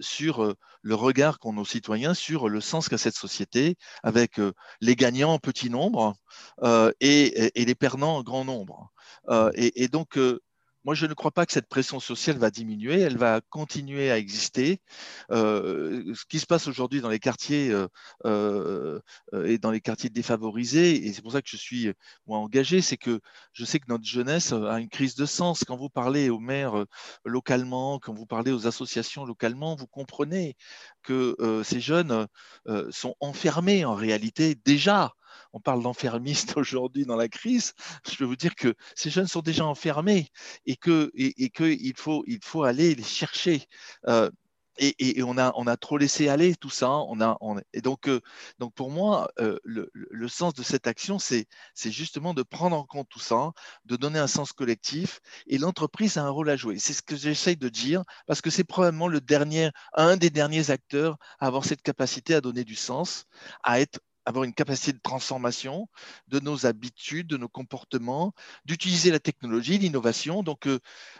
sur 0.00 0.54
le 0.82 0.94
regard 0.94 1.38
qu'ont 1.38 1.52
nos 1.52 1.64
citoyens 1.64 2.14
sur 2.14 2.48
le 2.48 2.60
sens 2.60 2.88
qu'a 2.88 2.98
cette 2.98 3.16
société, 3.16 3.76
avec 4.02 4.39
les 4.80 4.96
gagnants 4.96 5.34
en 5.34 5.38
petit 5.38 5.70
nombre 5.70 6.14
euh, 6.62 6.92
et, 7.00 7.52
les 7.54 7.74
perdants 7.74 8.18
en 8.18 8.22
grand 8.22 8.44
nombre. 8.44 8.90
Euh, 9.28 9.50
et, 9.54 9.88
donc, 9.88 10.16
euh, 10.16 10.40
moi, 10.84 10.94
je 10.94 11.06
ne 11.06 11.14
crois 11.14 11.30
pas 11.30 11.44
que 11.44 11.52
cette 11.52 11.68
pression 11.68 12.00
sociale 12.00 12.38
va 12.38 12.50
diminuer, 12.50 13.00
elle 13.00 13.18
va 13.18 13.40
continuer 13.50 14.10
à 14.10 14.16
exister. 14.16 14.80
Euh, 15.30 16.14
ce 16.14 16.24
qui 16.24 16.38
se 16.38 16.46
passe 16.46 16.68
aujourd'hui 16.68 17.02
dans 17.02 17.10
les 17.10 17.18
quartiers 17.18 17.70
euh, 17.70 17.88
euh, 18.24 19.00
et 19.44 19.58
dans 19.58 19.70
les 19.70 19.80
quartiers 19.80 20.08
défavorisés, 20.08 21.06
et 21.06 21.12
c'est 21.12 21.22
pour 21.22 21.32
ça 21.32 21.42
que 21.42 21.50
je 21.50 21.56
suis 21.56 21.92
moi 22.26 22.38
engagé, 22.38 22.80
c'est 22.80 22.96
que 22.96 23.20
je 23.52 23.64
sais 23.64 23.78
que 23.78 23.86
notre 23.88 24.04
jeunesse 24.04 24.52
a 24.52 24.80
une 24.80 24.88
crise 24.88 25.14
de 25.16 25.26
sens. 25.26 25.64
Quand 25.64 25.76
vous 25.76 25.90
parlez 25.90 26.30
aux 26.30 26.40
maires 26.40 26.84
localement, 27.24 27.98
quand 27.98 28.14
vous 28.14 28.26
parlez 28.26 28.52
aux 28.52 28.66
associations 28.66 29.24
localement, 29.26 29.76
vous 29.76 29.86
comprenez 29.86 30.56
que 31.02 31.36
ces 31.64 31.80
jeunes 31.80 32.26
sont 32.90 33.14
enfermés 33.20 33.84
en 33.84 33.94
réalité 33.94 34.54
déjà 34.54 35.12
on 35.52 35.60
parle 35.60 35.82
d'enfermistes 35.82 36.54
aujourd'hui 36.56 37.04
dans 37.04 37.16
la 37.16 37.28
crise, 37.28 37.74
je 38.08 38.16
peux 38.16 38.24
vous 38.24 38.36
dire 38.36 38.54
que 38.54 38.74
ces 38.94 39.10
jeunes 39.10 39.26
sont 39.26 39.42
déjà 39.42 39.64
enfermés 39.64 40.28
et 40.66 40.76
qu'il 40.76 41.10
et, 41.14 41.34
il, 41.36 41.96
faut, 41.96 42.24
il 42.26 42.40
faut 42.42 42.64
aller 42.64 42.94
les 42.94 43.02
chercher. 43.02 43.66
Euh, 44.06 44.30
et, 44.80 45.22
on, 45.22 45.36
a, 45.36 45.52
on 45.56 45.66
a 45.66 45.76
trop 45.76 45.98
laissé 45.98 46.28
aller 46.28 46.54
tout 46.56 46.70
ça. 46.70 46.90
On 46.90 47.20
a, 47.20 47.36
et 47.74 47.82
donc, 47.82 48.08
euh, 48.08 48.20
donc, 48.58 48.74
pour 48.74 48.90
moi, 48.90 49.30
euh, 49.38 49.58
le, 49.62 49.90
le, 49.92 50.28
sens 50.28 50.54
de 50.54 50.62
cette 50.62 50.86
action, 50.86 51.18
c'est 51.18 51.46
justement 51.76 52.32
de 52.34 52.42
prendre 52.42 52.76
en 52.76 52.84
compte 52.84 53.08
tout 53.08 53.20
ça, 53.20 53.52
de 53.84 53.96
donner 53.96 54.18
un 54.18 54.26
sens 54.26 54.52
collectif. 54.52 55.20
Et 55.46 55.58
l'entreprise 55.58 56.16
a 56.16 56.24
un 56.24 56.30
rôle 56.30 56.48
à 56.48 56.56
jouer. 56.56 56.78
C'est 56.78 56.94
ce 56.94 57.02
que 57.02 57.16
j'essaye 57.16 57.56
de 57.56 57.68
dire, 57.68 58.04
parce 58.26 58.40
que 58.40 58.50
c'est 58.50 58.64
probablement 58.64 59.08
le 59.08 59.20
dernier, 59.20 59.70
un 59.94 60.16
des 60.16 60.30
derniers 60.30 60.70
acteurs 60.70 61.18
à 61.40 61.46
avoir 61.48 61.64
cette 61.64 61.82
capacité 61.82 62.34
à 62.34 62.40
donner 62.40 62.64
du 62.64 62.76
sens, 62.76 63.26
à 63.62 63.80
être 63.80 64.00
avoir 64.30 64.44
une 64.44 64.54
capacité 64.54 64.92
de 64.92 65.00
transformation 65.02 65.88
de 66.28 66.40
nos 66.40 66.66
habitudes, 66.66 67.26
de 67.26 67.36
nos 67.36 67.48
comportements, 67.48 68.32
d'utiliser 68.64 69.10
la 69.10 69.20
technologie, 69.20 69.78
l'innovation. 69.78 70.42
Donc, 70.42 70.66
euh, 70.66 70.78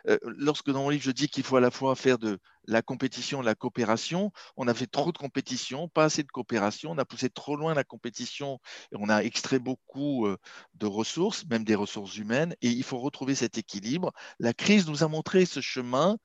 euh, 0.09 0.19
lorsque 0.25 0.71
dans 0.71 0.83
mon 0.83 0.88
livre, 0.88 1.02
je 1.05 1.11
dis 1.11 1.29
qu'il 1.29 1.45
faut 1.45 1.57
à 1.57 1.61
la 1.61 1.71
fois 1.71 1.95
faire 1.95 2.19
de 2.19 2.38
la 2.71 2.83
compétition, 2.83 3.43
la 3.43 3.55
coopération. 3.55 4.33
On 4.57 4.69
a 4.69 4.75
fait 4.75 4.87
trop 4.87 5.12
de 5.12 5.19
compétition, 5.19 5.89
pas 5.89 6.05
assez 6.05 6.23
de 6.23 6.29
coopération. 6.29 6.93
On 6.93 6.99
a 6.99 7.05
poussé 7.05 7.29
trop 7.29 7.57
loin 7.57 7.75
la 7.75 7.85
compétition 7.85 8.61
et 8.93 8.97
on 8.99 9.09
a 9.09 9.23
extrait 9.25 9.59
beaucoup 9.59 10.27
euh, 10.27 10.39
de 10.75 10.87
ressources, 10.87 11.45
même 11.47 11.65
des 11.65 11.75
ressources 11.75 12.17
humaines. 12.17 12.55
Et 12.62 12.69
il 12.69 12.85
faut 12.85 12.99
retrouver 12.99 13.35
cet 13.35 13.59
équilibre. 13.59 14.12
La 14.39 14.55
crise 14.55 14.87
nous 14.87 15.03
a 15.03 15.09
montré 15.09 15.47
ce 15.47 15.61
chemin 15.61 16.17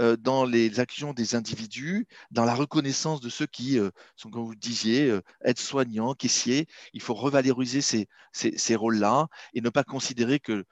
euh, 0.00 0.16
dans 0.16 0.44
les 0.44 0.80
actions 0.80 1.12
des 1.12 1.36
individus, 1.36 2.06
dans 2.32 2.44
la 2.44 2.54
reconnaissance 2.54 3.20
de 3.20 3.28
ceux 3.28 3.46
qui 3.46 3.78
euh, 3.78 3.90
sont, 4.16 4.30
comme 4.30 4.44
vous 4.44 4.50
le 4.50 4.56
disiez, 4.56 5.16
aides-soignants, 5.44 6.14
caissiers. 6.14 6.66
Il 6.94 7.00
faut 7.00 7.14
revaloriser 7.14 7.80
ces, 7.80 8.08
ces 8.32 8.74
rôles-là 8.74 9.28
et 9.54 9.60
ne 9.60 9.70
pas 9.70 9.84
considérer 9.84 10.40
que 10.40 10.64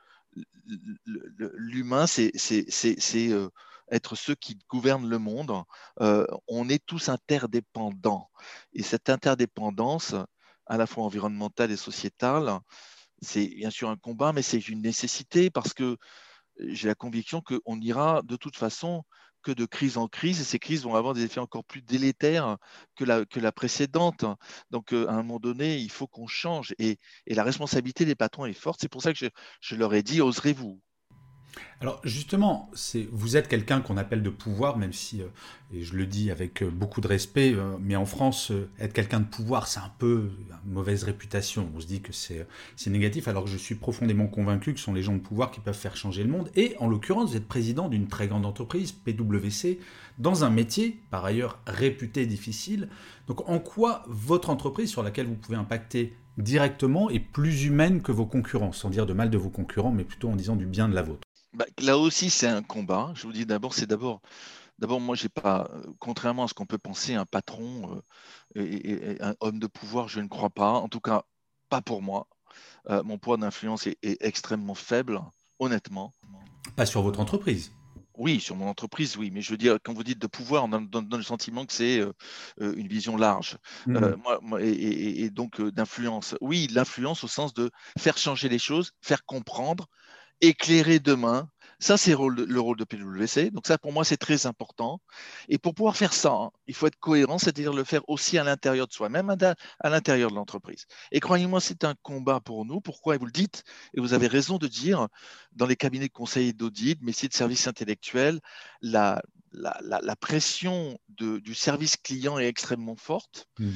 l'humain, 0.67 2.07
c'est 2.07 2.33
être 3.91 4.17
ceux 4.17 4.35
qui 4.35 4.59
gouvernent 4.69 5.09
le 5.09 5.19
monde, 5.19 5.65
euh, 6.01 6.27
on 6.49 6.69
est 6.69 6.85
tous 6.85 7.09
interdépendants. 7.09 8.31
Et 8.73 8.83
cette 8.83 9.11
interdépendance, 9.11 10.15
à 10.67 10.77
la 10.77 10.87
fois 10.87 11.05
environnementale 11.05 11.71
et 11.71 11.77
sociétale, 11.77 12.61
c'est 13.23 13.47
bien 13.49 13.71
sûr 13.71 13.91
un 13.91 13.97
combat, 13.97 14.33
mais 14.33 14.43
c'est 14.43 14.69
une 14.69 14.83
nécessité 14.83 15.51
parce 15.51 15.75
que 15.75 15.97
j'ai 16.59 16.89
la 16.89 16.95
conviction 16.95 17.43
qu'on 17.43 17.77
n'ira 17.77 18.23
de 18.23 18.37
toute 18.37 18.57
façon 18.57 19.05
que 19.43 19.53
de 19.53 19.65
crise 19.65 19.97
en 19.97 20.07
crise, 20.07 20.41
et 20.41 20.45
ces 20.45 20.59
crises 20.59 20.85
vont 20.85 20.95
avoir 20.95 21.15
des 21.15 21.25
effets 21.25 21.41
encore 21.41 21.65
plus 21.65 21.83
délétères 21.83 22.59
que 22.97 23.05
la, 23.05 23.53
précédente. 23.53 24.25
Donc, 24.71 24.93
euh, 24.93 25.09
à 25.09 25.13
un 25.13 25.23
moment 25.23 25.39
donné, 25.39 25.79
il 25.79 25.91
faut 25.91 26.07
qu'on 26.07 26.27
change, 26.27 26.75
et, 26.79 26.99
la 27.27 27.43
responsabilité 27.45 28.05
des 28.05 28.15
patrons 28.15 28.47
est 28.47 28.53
forte. 28.53 28.81
C'est 28.83 28.89
pour 28.89 29.03
ça 29.03 29.13
que 29.13 29.19
je, 29.19 29.27
je 29.61 29.77
leur 29.77 29.95
ai 29.95 30.03
dit, 30.03 30.21
oserez-vous? 30.21 30.81
Alors 31.83 31.99
justement, 32.05 32.71
vous 33.11 33.39
êtes 33.39 33.49
quelqu'un 33.49 33.81
qu'on 33.81 33.97
appelle 33.97 34.23
de 34.23 34.29
pouvoir, 34.29 34.77
même 34.77 34.93
si, 34.93 35.23
euh, 35.23 35.29
et 35.73 35.83
je 35.83 35.97
le 35.97 36.05
dis 36.05 36.31
avec 36.31 36.63
euh, 36.63 36.71
beaucoup 36.71 37.01
de 37.01 37.09
respect, 37.09 37.55
euh, 37.55 37.79
mais 37.81 37.97
en 37.97 38.05
France, 38.05 38.53
être 38.79 38.93
quelqu'un 38.93 39.21
de 39.21 39.25
pouvoir, 39.25 39.67
c'est 39.67 39.81
un 39.81 39.93
peu 39.99 40.31
mauvaise 40.67 41.05
réputation. 41.05 41.71
On 41.75 41.81
se 41.81 41.87
dit 41.87 42.03
que 42.03 42.13
c'est 42.13 42.47
négatif, 42.89 43.29
alors 43.29 43.45
que 43.45 43.51
je 43.51 43.57
suis 43.57 43.77
profondément 43.77 44.27
convaincu 44.27 44.75
que 44.75 44.79
ce 44.79 44.85
sont 44.85 44.93
les 44.93 45.03
gens 45.03 45.15
de 45.15 45.21
pouvoir 45.21 45.51
qui 45.51 45.61
peuvent 45.61 45.75
faire 45.75 45.97
changer 45.97 46.23
le 46.23 46.29
monde. 46.29 46.51
Et 46.55 46.77
en 46.81 46.87
l'occurrence, 46.87 47.31
vous 47.31 47.37
êtes 47.37 47.49
président 47.49 47.89
d'une 47.89 48.09
très 48.09 48.29
grande 48.29 48.45
entreprise, 48.45 48.93
PwC, 48.93 49.81
dans 50.19 50.45
un 50.45 50.51
métier, 50.51 51.01
par 51.11 51.25
ailleurs 51.25 51.61
réputé 51.67 52.27
difficile. 52.27 52.91
Donc 53.27 53.49
en 53.49 53.59
quoi 53.59 54.03
votre 54.07 54.51
entreprise, 54.51 54.91
sur 54.91 55.03
laquelle 55.03 55.27
vous 55.27 55.35
pouvez 55.35 55.57
impacter 55.57 56.15
directement, 56.37 57.09
est 57.09 57.21
plus 57.21 57.65
humaine 57.65 58.03
que 58.03 58.13
vos 58.13 58.27
concurrents, 58.27 58.73
sans 58.73 58.91
dire 58.91 59.07
de 59.07 59.15
mal 59.15 59.31
de 59.31 59.39
vos 59.39 59.49
concurrents, 59.49 59.93
mais 59.93 60.05
plutôt 60.05 60.29
en 60.29 60.37
disant 60.37 60.57
du 60.57 60.67
bien 60.67 60.87
de 60.87 60.95
la 60.95 61.03
vôtre 61.03 61.30
bah, 61.53 61.67
là 61.83 61.99
aussi, 61.99 62.31
c'est 62.31 62.47
un 62.47 62.63
combat. 62.63 63.13
Je 63.15 63.23
vous 63.27 63.33
dis 63.33 63.47
d'abord, 63.47 63.75
c'est 63.75 63.87
d'abord, 63.87 64.21
d'abord, 64.79 65.01
moi, 65.01 65.17
j'ai 65.17 65.29
pas, 65.29 65.69
euh, 65.73 65.83
contrairement 65.99 66.45
à 66.45 66.49
ce 66.49 66.55
qu'on 66.55 66.67
peut 66.67 66.79
penser, 66.79 67.15
un 67.15 67.27
patron 67.27 68.03
euh, 68.57 68.63
et, 68.63 69.21
un 69.21 69.35
homme 69.41 69.59
de 69.59 69.67
pouvoir, 69.67 70.09
je 70.09 70.21
ne 70.21 70.29
crois 70.29 70.51
pas. 70.51 70.73
En 70.73 70.89
tout 70.89 71.01
cas, 71.01 71.25
pas 71.69 71.83
pour 71.83 72.03
moi. 72.03 72.27
Euh, 72.89 73.03
mon 73.03 73.19
poids 73.19 73.37
d'influence 73.37 73.87
est, 73.87 73.99
extrêmement 74.03 74.75
faible, 74.75 75.21
honnêtement. 75.59 76.13
Pas 76.77 76.87
sur 76.87 77.03
votre 77.03 77.21
entreprise. 77.21 77.73
Oui, 78.15 78.39
sur 78.39 78.55
mon 78.55 78.69
entreprise, 78.69 79.17
oui. 79.17 79.31
Mais 79.33 79.41
je 79.41 79.51
veux 79.51 79.57
dire, 79.57 79.79
quand 79.83 79.95
vous 79.95 80.05
dites 80.05 80.19
de 80.19 80.27
pouvoir, 80.27 80.65
on 80.65 80.69
donne, 80.69 81.09
le 81.11 81.23
sentiment 81.23 81.65
que 81.65 81.73
c'est 81.73 82.03
une 82.61 82.87
vision 82.87 83.17
large. 83.17 83.57
Mmh. 83.87 84.15
moi, 84.43 84.61
et, 84.61 85.31
donc 85.31 85.61
d'influence. 85.63 86.35
Oui, 86.43 86.69
l'influence 86.71 87.25
au 87.25 87.29
sens 87.29 87.55
de 87.55 87.71
faire 87.97 88.19
changer 88.19 88.51
les 88.51 88.59
choses, 88.59 88.93
faire 89.01 89.25
comprendre, 89.25 89.87
éclairer 90.41 90.99
demain. 90.99 91.49
Ça, 91.83 91.97
c'est 91.97 92.11
le 92.11 92.61
rôle 92.61 92.77
de 92.77 92.85
PwC. 92.85 93.51
Donc 93.51 93.67
ça, 93.67 93.79
pour 93.79 93.91
moi, 93.91 94.05
c'est 94.05 94.19
très 94.19 94.45
important. 94.45 95.01
Et 95.49 95.57
pour 95.57 95.75
pouvoir 95.75 95.97
faire 95.97 96.13
ça, 96.13 96.31
hein, 96.31 96.51
il 96.67 96.75
faut 96.75 96.87
être 96.87 96.99
cohérent, 97.01 97.39
c'est-à-dire 97.39 97.73
le 97.73 97.85
faire 97.85 98.03
aussi 98.07 98.37
à 98.37 98.45
l'intérieur 98.45 98.87
de 98.87 98.93
soi, 98.93 99.09
même 99.09 99.31
à, 99.31 99.89
l'intérieur 99.89 100.31
de 100.31 100.35
l'entreprise. 100.37 100.85
Et 101.11 101.21
croyez-moi, 101.21 101.59
c'est 101.59 101.85
un 101.85 101.95
combat 102.03 102.41
pour 102.41 102.67
nous. 102.67 102.83
Pourquoi? 102.83 103.17
Vous 103.17 103.25
le 103.25 103.33
dites 103.33 103.65
Et 103.95 104.01
vous 104.01 104.13
avez 104.13 104.27
raison 104.27 104.59
de 104.59 104.67
dire, 104.67 105.09
dans 105.53 105.67
les 105.67 105.77
cabinets 105.77 106.09
de 106.09 106.13
conseil 106.13 106.49
et 106.49 106.53
d'audit, 106.53 106.99
mais 107.01 107.13
de 107.13 107.33
services 107.33 107.67
intellectuels, 107.67 108.41
la, 108.83 109.23
pression 110.21 110.99
du 111.09 111.55
service 111.55 111.97
client 111.97 112.39
est 112.39 112.47
extrêmement 112.47 112.97
forte. 112.97 113.49
Mmh 113.59 113.71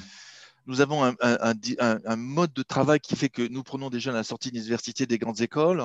nous 0.67 0.81
avons 0.81 1.05
un, 1.21 2.17
mode 2.17 2.53
de 2.53 2.63
travail 2.63 3.01
qui 3.01 3.17
fait 3.17 3.29
que 3.29 3.43
nous 3.43 3.63
prenons 3.63 3.91
des 3.91 4.01
jeunes 4.01 4.15
à 4.15 4.19
la 4.19 4.25
sortie 4.25 4.51
de 4.51 4.57
l'université 4.57 5.07
des 5.07 5.19
grandes 5.19 5.41
écoles, 5.41 5.85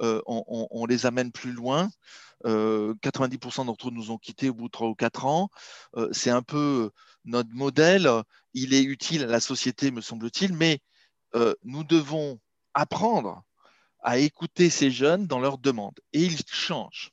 euh, 0.00 0.20
on, 0.26 0.86
les 0.86 1.06
amène 1.06 1.32
plus 1.32 1.52
loin. 1.52 1.90
90% 2.44 2.46
euh, 2.46 3.64
d'entre 3.64 3.88
eux 3.88 3.92
nous 3.92 4.10
ont 4.10 4.18
quittés 4.18 4.50
au 4.50 4.54
bout 4.54 4.66
de 4.66 4.72
3 4.72 4.88
ou 4.88 4.94
4 4.94 5.26
ans. 5.26 5.48
Euh, 5.96 6.08
c'est 6.12 6.30
un 6.30 6.42
peu 6.42 6.90
notre 7.24 7.50
modèle. 7.52 8.08
Il 8.52 8.74
est 8.74 8.82
utile 8.82 9.24
à 9.24 9.26
la 9.26 9.40
société, 9.40 9.90
me 9.90 10.00
semble-t-il, 10.00 10.52
mais 10.52 10.80
nous 11.64 11.84
devons 11.84 12.40
apprendre 12.72 13.42
à 14.00 14.18
écouter 14.18 14.70
ces 14.70 14.90
jeunes 14.90 15.26
dans 15.26 15.38
leurs 15.38 15.58
demandes. 15.58 15.98
Et 16.14 16.24
ils 16.24 16.38
changent. 16.46 17.12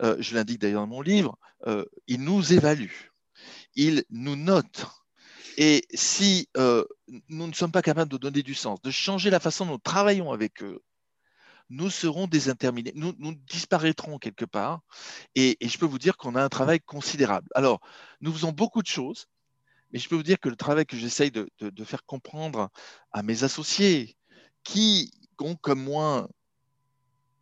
je 0.00 0.34
l'indique 0.34 0.60
d'ailleurs 0.60 0.82
dans 0.82 0.88
mon 0.88 1.00
livre, 1.00 1.38
ils 2.08 2.20
nous 2.20 2.52
évaluent, 2.52 3.12
ils 3.76 4.04
nous 4.10 4.34
notent 4.34 4.86
et 5.56 5.84
si 5.94 6.48
euh, 6.56 6.84
nous 7.28 7.46
ne 7.46 7.52
sommes 7.52 7.72
pas 7.72 7.82
capables 7.82 8.10
de 8.10 8.16
donner 8.16 8.42
du 8.42 8.54
sens, 8.54 8.80
de 8.82 8.90
changer 8.90 9.30
la 9.30 9.40
façon 9.40 9.66
dont 9.66 9.72
nous 9.72 9.78
travaillons 9.78 10.32
avec 10.32 10.62
eux, 10.62 10.80
nous 11.70 11.90
serons 11.90 12.26
désinterminés, 12.26 12.92
nous, 12.94 13.34
disparaîtrons 13.46 14.18
quelque 14.18 14.44
part. 14.44 14.80
Et, 15.34 15.56
je 15.62 15.78
peux 15.78 15.86
vous 15.86 15.98
dire 15.98 16.16
qu'on 16.18 16.34
a 16.34 16.44
un 16.44 16.50
travail 16.50 16.80
considérable. 16.80 17.48
Alors, 17.54 17.80
nous 18.20 18.32
faisons 18.32 18.52
beaucoup 18.52 18.82
de 18.82 18.86
choses, 18.86 19.26
mais 19.90 19.98
je 19.98 20.08
peux 20.08 20.16
vous 20.16 20.22
dire 20.22 20.38
que 20.38 20.50
le 20.50 20.56
travail 20.56 20.84
que 20.84 20.96
j'essaye 20.96 21.30
de, 21.30 21.48
faire 21.84 22.04
comprendre 22.04 22.70
à 23.10 23.22
mes 23.22 23.44
associés, 23.44 24.16
qui 24.64 25.12
ont 25.38 25.56
comme 25.56 25.82
moi 25.82 26.28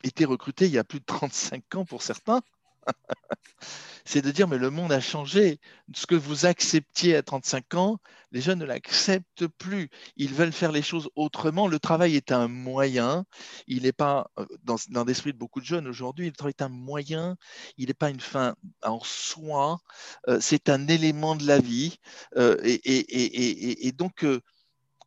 été 0.05 0.25
recrutés 0.25 0.67
il 0.67 0.73
y 0.73 0.79
a 0.79 0.85
plus 0.85 1.01
de 1.01 1.05
35 1.05 1.75
ans 1.75 1.85
pour 1.85 2.03
certains, 2.03 2.41
c'est 4.05 4.23
de 4.23 4.31
dire 4.31 4.49
mais 4.49 4.59
le 4.59 4.71
monde 4.71 4.93
a 4.93 5.01
changé. 5.01 5.61
Ce 5.95 6.07
que 6.07 6.15
vous 6.15 6.47
acceptiez 6.47 7.17
à 7.17 7.23
35 7.23 7.75
ans, 7.75 7.99
les 8.33 8.41
jeunes 8.41 8.59
ne 8.61 8.65
l'acceptent 8.65 9.47
plus. 9.47 9.91
Ils 10.17 10.35
veulent 10.35 10.53
faire 10.53 10.73
les 10.73 10.83
choses 10.83 11.09
autrement. 11.17 11.69
Le 11.69 11.79
travail 11.79 12.17
est 12.17 12.33
un 12.33 12.49
moyen. 12.49 13.25
Il 13.67 13.83
n'est 13.83 13.93
pas 13.93 14.31
euh, 14.39 14.47
dans, 14.65 15.05
l'esprit 15.05 15.33
de 15.33 15.39
beaucoup 15.39 15.61
de 15.61 15.67
jeunes 15.67 15.87
aujourd'hui. 15.87 16.27
Le 16.27 16.33
travail 16.33 16.55
est 16.59 16.63
un 16.63 16.69
moyen. 16.69 17.37
Il 17.77 17.89
n'est 17.89 17.95
pas 17.95 18.11
une 18.11 18.21
fin 18.21 18.55
en 18.83 19.01
soi. 19.03 19.81
Euh, 20.29 20.39
c'est 20.41 20.69
un 20.69 20.89
élément 20.89 21.37
de 21.37 21.47
la 21.47 21.59
vie. 21.59 21.99
Euh, 22.37 22.57
et, 22.65 23.93
donc 23.93 24.25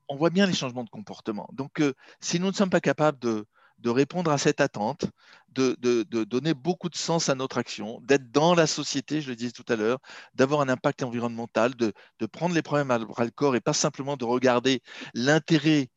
on 0.10 0.16
voit 0.16 0.30
bien 0.30 0.46
les 0.46 0.54
changements 0.54 0.84
de 0.84 0.90
comportement. 0.90 1.50
Donc 1.54 1.82
si 2.20 2.40
nous 2.40 2.48
ne 2.48 2.54
sommes 2.54 2.70
pas 2.70 2.82
capables 2.82 3.20
de 3.20 3.46
de 3.84 3.90
répondre 3.90 4.32
à 4.32 4.38
cette 4.38 4.62
attente, 4.62 5.06
de, 5.50 5.76
donner 6.24 6.54
beaucoup 6.54 6.90
de 6.90 6.96
sens 6.96 7.30
à 7.30 7.36
notre 7.36 7.58
action, 7.58 8.00
d'être 8.02 8.32
dans 8.32 8.56
la 8.56 8.66
société, 8.66 9.22
je 9.22 9.30
le 9.30 9.36
disais 9.36 9.52
tout 9.52 9.66
à 9.68 9.76
l'heure, 9.76 10.00
d'avoir 10.34 10.62
un 10.62 10.70
impact 10.70 11.04
environnemental, 11.04 11.76
de, 11.76 11.94
prendre 12.26 12.56
les 12.56 12.62
problèmes 12.62 12.92
à 12.92 13.00
bras 13.00 13.26
le 13.26 13.32
corps 13.32 13.56
et 13.56 13.62
pas 13.62 13.74
simplement 13.74 14.16
de 14.16 14.24
regarder 14.24 14.82
l'intérêt 15.14 15.90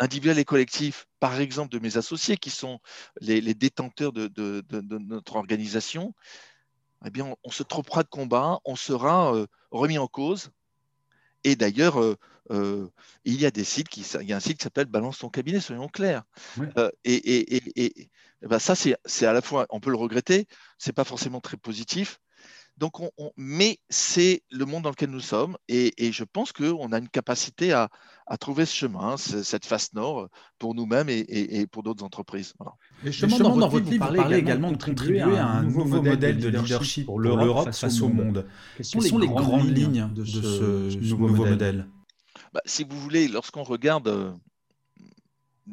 individuels 0.00 0.38
et 0.38 0.44
collectifs, 0.44 1.06
par 1.20 1.40
exemple 1.40 1.70
de 1.70 1.78
mes 1.78 1.96
associés 1.96 2.36
qui 2.36 2.50
sont 2.50 2.80
les, 3.20 3.54
détenteurs 3.54 4.12
de, 4.12 4.64
notre 4.98 5.36
organisation, 5.36 6.14
eh 7.06 7.10
bien, 7.10 7.34
on, 7.44 7.50
se 7.50 7.62
trompera 7.62 8.02
de 8.02 8.08
combat, 8.08 8.58
on 8.64 8.74
sera 8.74 9.32
euh, 9.32 9.46
remis 9.70 9.98
en 9.98 10.08
cause. 10.08 10.50
Et 11.44 11.56
d'ailleurs, 11.56 12.00
euh, 12.00 12.16
euh, 12.50 12.88
il 13.24 13.40
y 13.40 13.46
a 13.46 13.50
des 13.50 13.64
sites 13.64 13.88
qui, 13.88 14.04
il 14.20 14.28
y 14.28 14.32
a 14.32 14.36
un 14.36 14.40
site 14.40 14.58
qui 14.58 14.64
s'appelle 14.64 14.86
Balance 14.86 15.18
ton 15.18 15.28
cabinet, 15.28 15.60
soyons 15.60 15.88
clairs. 15.88 16.24
et, 17.04 18.10
ben 18.42 18.58
ça, 18.58 18.74
c'est 18.74 19.26
à 19.26 19.32
la 19.32 19.42
fois, 19.42 19.66
on 19.70 19.80
peut 19.80 19.90
le 19.90 19.96
regretter, 19.96 20.46
c'est 20.78 20.92
pas 20.92 21.04
forcément 21.04 21.40
très 21.40 21.56
positif, 21.56 22.20
donc, 22.78 23.00
on, 23.00 23.10
mais 23.36 23.80
c'est 23.90 24.42
le 24.50 24.64
monde 24.64 24.84
dans 24.84 24.90
lequel 24.90 25.10
nous 25.10 25.20
sommes 25.20 25.56
et, 25.68 25.92
je 26.12 26.24
pense 26.24 26.52
qu'on 26.52 26.92
a 26.92 26.98
une 26.98 27.08
capacité 27.08 27.72
à, 27.72 27.90
trouver 28.38 28.66
ce 28.66 28.74
chemin, 28.74 29.16
cette 29.16 29.64
face 29.64 29.94
nord 29.94 30.28
pour 30.58 30.74
nous-mêmes 30.74 31.08
et, 31.08 31.66
pour 31.66 31.82
d'autres 31.82 32.04
entreprises. 32.04 32.54
Et 33.04 33.10
justement, 33.10 33.56
dans, 33.56 33.68
votre 33.68 33.90
livre, 33.90 34.06
vous 34.06 34.14
parlez, 34.14 34.36
également 34.36 34.70
de 34.70 34.82
contribuer 34.82 35.36
à 35.36 35.46
un 35.46 35.62
nouveau 35.64 36.02
modèle 36.02 36.38
de 36.38 36.48
leadership 36.48 37.06
pour 37.06 37.18
l'Europe 37.18 37.72
face, 37.72 38.00
au 38.00 38.08
monde. 38.08 38.46
Quelles 38.76 38.86
sont, 38.86 39.18
les, 39.18 39.26
grandes 39.26 39.76
lignes 39.76 40.08
de, 40.14 40.24
ce, 40.24 40.96
nouveau, 40.98 41.28
modèle, 41.28 41.88
bah, 42.52 42.60
Si 42.64 42.84
vous 42.84 43.00
voulez, 43.00 43.26
lorsqu'on 43.28 43.64
regarde 43.64 44.08
euh, 44.08 44.32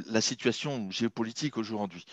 la 0.07 0.21
situation 0.21 0.89
géopolitique 0.89 1.57
aujourd'hui, 1.57 2.05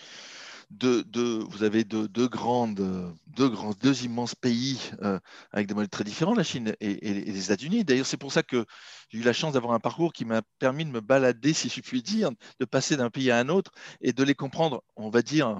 vous 0.71 1.63
avez 1.63 1.83
deux, 1.83 2.27
grandes, 2.27 3.15
deux, 3.27 4.03
immenses 4.03 4.35
pays 4.35 4.91
euh, 5.01 5.19
avec 5.51 5.67
des 5.67 5.73
modèles 5.73 5.89
très 5.89 6.03
différents, 6.03 6.33
la 6.33 6.43
Chine 6.43 6.75
et, 6.79 7.13
les 7.13 7.45
États-Unis. 7.45 7.83
D'ailleurs, 7.83 8.05
c'est 8.05 8.17
pour 8.17 8.31
ça 8.31 8.43
que 8.43 8.65
j'ai 9.09 9.19
eu 9.19 9.23
la 9.23 9.33
chance 9.33 9.53
d'avoir 9.53 9.73
un 9.73 9.79
parcours 9.79 10.13
qui 10.13 10.25
m'a 10.25 10.41
permis 10.59 10.85
de 10.85 10.91
me 10.91 11.01
balader, 11.01 11.53
si 11.53 11.69
je 11.69 11.81
puis 11.81 12.01
dire, 12.01 12.31
de 12.59 12.65
passer 12.65 12.97
d'un 12.97 13.09
pays 13.09 13.31
à 13.31 13.37
un 13.37 13.49
autre 13.49 13.71
et 14.01 14.13
de 14.13 14.23
les 14.23 14.35
comprendre, 14.35 14.83
on 14.95 15.09
va 15.09 15.21
dire, 15.21 15.57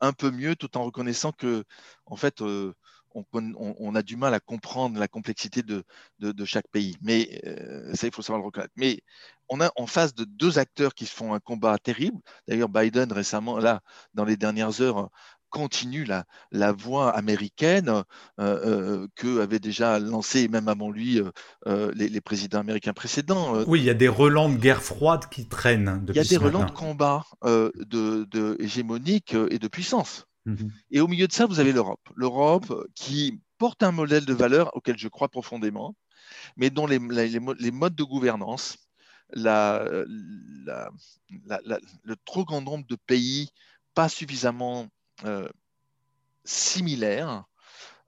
un 0.00 0.12
peu 0.12 0.30
mieux, 0.30 0.56
tout 0.56 0.76
en 0.76 0.84
reconnaissant 0.84 1.32
que, 1.32 1.64
en 2.06 2.16
fait, 2.16 2.42
euh, 2.42 2.74
on, 3.14 3.94
a 3.94 4.02
du 4.02 4.16
mal 4.16 4.34
à 4.34 4.40
comprendre 4.40 4.98
la 4.98 5.08
complexité 5.08 5.62
de, 5.62 6.44
chaque 6.44 6.68
pays. 6.68 6.96
Mais 7.02 7.40
euh, 7.46 7.94
ça, 7.94 8.06
il 8.06 8.14
faut 8.14 8.22
savoir 8.22 8.40
le 8.40 8.46
reconnaître. 8.46 8.72
Mais 8.76 9.00
on 9.48 9.60
a 9.60 9.70
en 9.76 9.86
face 9.86 10.14
de 10.14 10.24
deux 10.24 10.58
acteurs 10.58 10.94
qui 10.94 11.06
se 11.06 11.14
font 11.14 11.34
un 11.34 11.40
combat 11.40 11.76
terrible. 11.78 12.18
D'ailleurs, 12.48 12.68
Biden 12.68 13.12
récemment, 13.12 13.58
là, 13.58 13.80
dans 14.14 14.24
les 14.24 14.36
dernières 14.36 14.80
heures, 14.80 15.10
continue 15.50 16.04
la, 16.04 16.24
la 16.52 16.70
voie 16.70 17.10
américaine 17.10 17.88
euh, 17.88 18.02
euh, 18.38 19.08
que 19.16 19.40
avaient 19.40 19.58
déjà 19.58 19.98
lancé, 19.98 20.46
même 20.46 20.68
avant 20.68 20.90
lui, 20.90 21.20
les, 21.66 22.20
présidents 22.20 22.60
américains 22.60 22.92
précédents. 22.92 23.64
Oui, 23.66 23.80
il 23.80 23.84
y 23.84 23.90
a 23.90 23.94
des 23.94 24.08
relents 24.08 24.48
de 24.48 24.56
guerre 24.56 24.82
froide 24.82 25.28
qui 25.28 25.48
traînent. 25.48 26.04
il 26.08 26.14
y 26.14 26.20
a 26.20 26.24
des 26.24 26.36
relents 26.36 26.66
de 26.66 26.70
combat 26.70 27.24
de, 27.42 28.24
de 28.30 28.56
hégémonique 28.60 29.34
et 29.50 29.58
de 29.58 29.68
puissance. 29.68 30.26
Mhm. 30.46 30.70
Et 30.90 31.00
au 31.00 31.08
milieu 31.08 31.26
de 31.26 31.32
ça, 31.32 31.46
vous 31.46 31.60
avez 31.60 31.72
l'Europe. 31.72 32.08
L'Europe 32.16 32.70
euh, 32.70 32.86
qui 32.94 33.40
porte 33.58 33.82
un 33.82 33.92
modèle 33.92 34.24
de 34.24 34.32
valeur 34.32 34.74
auquel 34.74 34.96
je 34.96 35.08
crois 35.08 35.28
profondément, 35.28 35.94
mais 36.56 36.70
dont 36.70 36.86
les, 36.86 36.98
modes 36.98 37.94
de 37.94 38.04
gouvernance, 38.04 38.78
le 39.32 40.06
trop 42.24 42.44
grand 42.44 42.62
nombre 42.62 42.86
de 42.86 42.96
pays 42.96 43.50
pas 43.94 44.08
suffisamment 44.08 44.88
euh, 45.24 45.48
similaires 46.44 47.44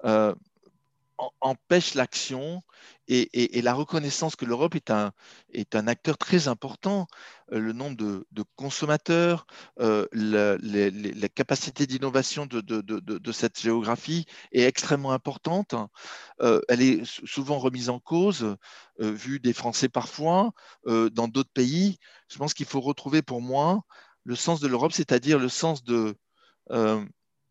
euh, 0.04 0.34
empêchent 1.40 1.94
l'action 1.94 2.62
et, 3.08 3.62
la 3.62 3.74
reconnaissance 3.74 4.36
que 4.36 4.44
l'Europe 4.44 4.74
est 4.74 4.90
un, 4.90 5.12
acteur 5.86 6.16
très 6.18 6.48
important. 6.48 7.06
Euh, 7.52 7.58
le 7.58 7.72
nombre 7.72 7.96
de, 7.96 8.44
consommateurs, 8.56 9.46
euh, 9.80 10.06
la, 10.12 11.28
capacité 11.28 11.86
d'innovation 11.86 12.46
de, 12.46 13.32
cette 13.32 13.60
géographie 13.60 14.26
est 14.52 14.62
extrêmement 14.62 15.12
importante. 15.12 15.74
Euh, 16.40 16.60
elle 16.68 16.82
est 16.82 17.04
souvent 17.04 17.58
remise 17.58 17.88
en 17.88 17.98
cause, 17.98 18.56
vue 18.98 19.40
des 19.40 19.52
Français 19.52 19.88
parfois, 19.88 20.52
dans 20.86 21.28
d'autres 21.28 21.52
pays. 21.52 21.98
Je 22.28 22.38
pense 22.38 22.54
qu'il 22.54 22.66
faut 22.66 22.80
retrouver 22.80 23.22
pour 23.22 23.42
moi 23.42 23.82
le 24.24 24.36
sens 24.36 24.60
de 24.60 24.68
l'Europe, 24.68 24.92
c'est-à-dire 24.92 25.38
le 25.38 25.48
sens 25.48 25.82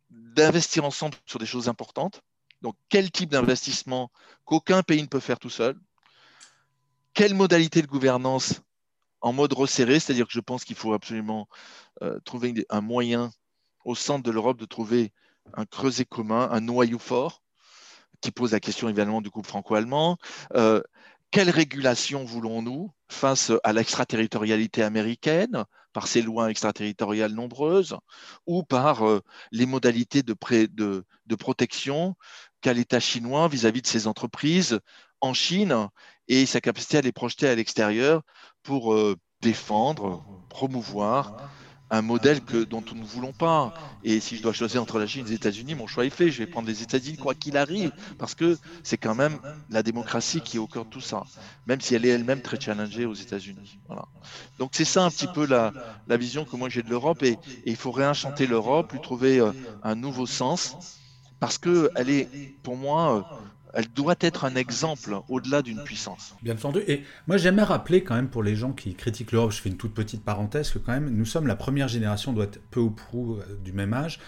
d'investir 0.09 0.85
ensemble 0.85 1.17
sur 1.25 1.39
des 1.39 1.45
choses 1.45 1.67
importantes 1.67 2.21
donc, 2.61 2.75
quel 2.89 3.11
type 3.11 3.31
d'investissement 3.31 4.11
qu'aucun 4.45 4.83
pays 4.83 5.01
ne 5.01 5.07
peut 5.07 5.19
faire 5.19 5.39
tout 5.39 5.49
seul? 5.49 5.75
Quelle 7.13 7.33
modalité 7.33 7.81
de 7.81 7.87
gouvernance 7.87 8.61
en 9.21 9.33
mode 9.33 9.53
resserré? 9.53 9.99
C'est-à-dire 9.99 10.27
que 10.27 10.33
je 10.33 10.39
pense 10.39 10.63
qu'il 10.63 10.75
faut 10.75 10.93
absolument 10.93 11.47
euh, 12.01 12.19
trouver 12.23 12.65
un 12.69 12.81
moyen 12.81 13.31
au 13.83 13.95
centre 13.95 14.23
de 14.23 14.31
l'Europe 14.31 14.59
de 14.59 14.65
trouver 14.65 15.11
un 15.55 15.65
creuset 15.65 16.05
commun, 16.05 16.49
un 16.51 16.61
noyau 16.61 16.99
fort, 16.99 17.41
qui 18.21 18.31
pose 18.31 18.51
la 18.51 18.59
question 18.59 18.87
évidemment 18.87 19.21
du 19.21 19.31
couple 19.31 19.49
franco-allemand. 19.49 20.17
Euh, 20.55 20.81
quelle 21.31 21.49
régulation 21.49 22.23
voulons-nous 22.23 22.91
face 23.09 23.51
à 23.63 23.73
l'extraterritorialité 23.73 24.83
américaine, 24.83 25.65
par 25.93 26.07
ses 26.07 26.21
lois 26.21 26.49
extraterritoriales 26.49 27.33
nombreuses, 27.33 27.97
ou 28.45 28.63
par 28.63 29.07
euh, 29.07 29.21
les 29.51 29.65
modalités 29.65 30.23
de, 30.23 30.35
de 31.25 31.35
protection 31.35 32.15
qu'a 32.61 32.73
l'État 32.73 32.99
chinois 32.99 33.47
vis-à-vis 33.47 33.81
de 33.81 33.87
ses 33.87 34.07
entreprises 34.07 34.79
en 35.19 35.33
Chine 35.33 35.89
et 36.27 36.45
sa 36.45 36.61
capacité 36.61 36.97
à 36.97 37.01
les 37.01 37.11
projeter 37.11 37.47
à 37.47 37.55
l'extérieur 37.55 38.21
pour 38.63 38.93
euh, 38.93 39.17
défendre, 39.41 40.23
promouvoir 40.49 41.49
un 41.93 42.01
modèle 42.01 42.39
que, 42.41 42.63
dont 42.63 42.81
nous 42.93 43.01
ne 43.01 43.05
voulons 43.05 43.33
pas. 43.33 43.73
Et 44.03 44.21
si 44.21 44.37
je 44.37 44.41
dois 44.41 44.53
choisir 44.53 44.81
entre 44.81 44.97
la 44.97 45.05
Chine 45.05 45.25
et 45.25 45.29
les 45.29 45.35
États-Unis, 45.35 45.75
mon 45.75 45.87
choix 45.87 46.05
est 46.05 46.09
fait. 46.09 46.31
Je 46.31 46.37
vais 46.39 46.47
prendre 46.47 46.67
les 46.67 46.81
États-Unis 46.81 47.17
quoi 47.17 47.35
qu'il 47.35 47.57
arrive, 47.57 47.91
parce 48.17 48.33
que 48.33 48.57
c'est 48.81 48.97
quand 48.97 49.13
même 49.13 49.37
la 49.69 49.83
démocratie 49.83 50.39
qui 50.39 50.55
est 50.55 50.59
au 50.59 50.67
cœur 50.67 50.85
de 50.85 50.89
tout 50.89 51.01
ça, 51.01 51.23
même 51.67 51.81
si 51.81 51.93
elle 51.93 52.05
est 52.05 52.09
elle-même 52.09 52.41
très 52.41 52.59
challengée 52.59 53.05
aux 53.05 53.13
États-Unis. 53.13 53.77
Voilà. 53.87 54.05
Donc 54.57 54.71
c'est 54.73 54.85
ça 54.85 55.03
un 55.03 55.09
petit 55.09 55.27
peu 55.27 55.45
la, 55.45 55.73
vision 56.15 56.45
que 56.45 56.55
moi 56.55 56.69
j'ai 56.69 56.81
de 56.81 56.89
l'Europe, 56.89 57.23
et, 57.23 57.37
il 57.65 57.75
faut 57.75 57.91
réenchanter 57.91 58.47
l'Europe, 58.47 58.93
lui 58.93 59.01
trouver 59.01 59.39
euh, 59.39 59.51
un 59.83 59.95
nouveau 59.95 60.25
sens 60.25 61.00
parce 61.41 61.57
qu'elle 61.57 62.09
est, 62.09 62.29
pour 62.61 62.77
moi, 62.77 63.17
euh, 63.17 63.35
elle 63.73 63.87
doit 63.87 64.15
être 64.21 64.45
un 64.45 64.55
exemple 64.55 65.17
au-delà 65.27 65.63
d'une 65.63 65.83
puissance. 65.83 66.35
Bien 66.43 66.53
entendu. 66.53 66.81
Et 66.87 67.03
moi, 67.27 67.37
j'aimerais 67.37 67.65
rappeler 67.65 68.03
quand 68.03 68.13
même 68.15 68.29
pour 68.29 68.43
les 68.43 68.55
gens 68.55 68.73
qui 68.73 68.93
critiquent 68.93 69.31
l'Europe, 69.31 69.51
je 69.51 69.59
fais 69.59 69.69
une 69.69 69.77
toute 69.77 69.95
petite 69.95 70.23
parenthèse, 70.23 70.69
que 70.69 70.77
quand 70.77 70.91
même, 70.91 71.09
nous 71.09 71.25
sommes 71.25 71.47
la 71.47 71.55
première 71.55 71.87
génération, 71.87 72.31
doit 72.31 72.43
être 72.43 72.61
peu 72.69 72.79
ou 72.79 72.91
prou 72.91 73.37
euh, 73.37 73.57
du 73.63 73.73
même 73.73 73.91
âge, 73.91 74.19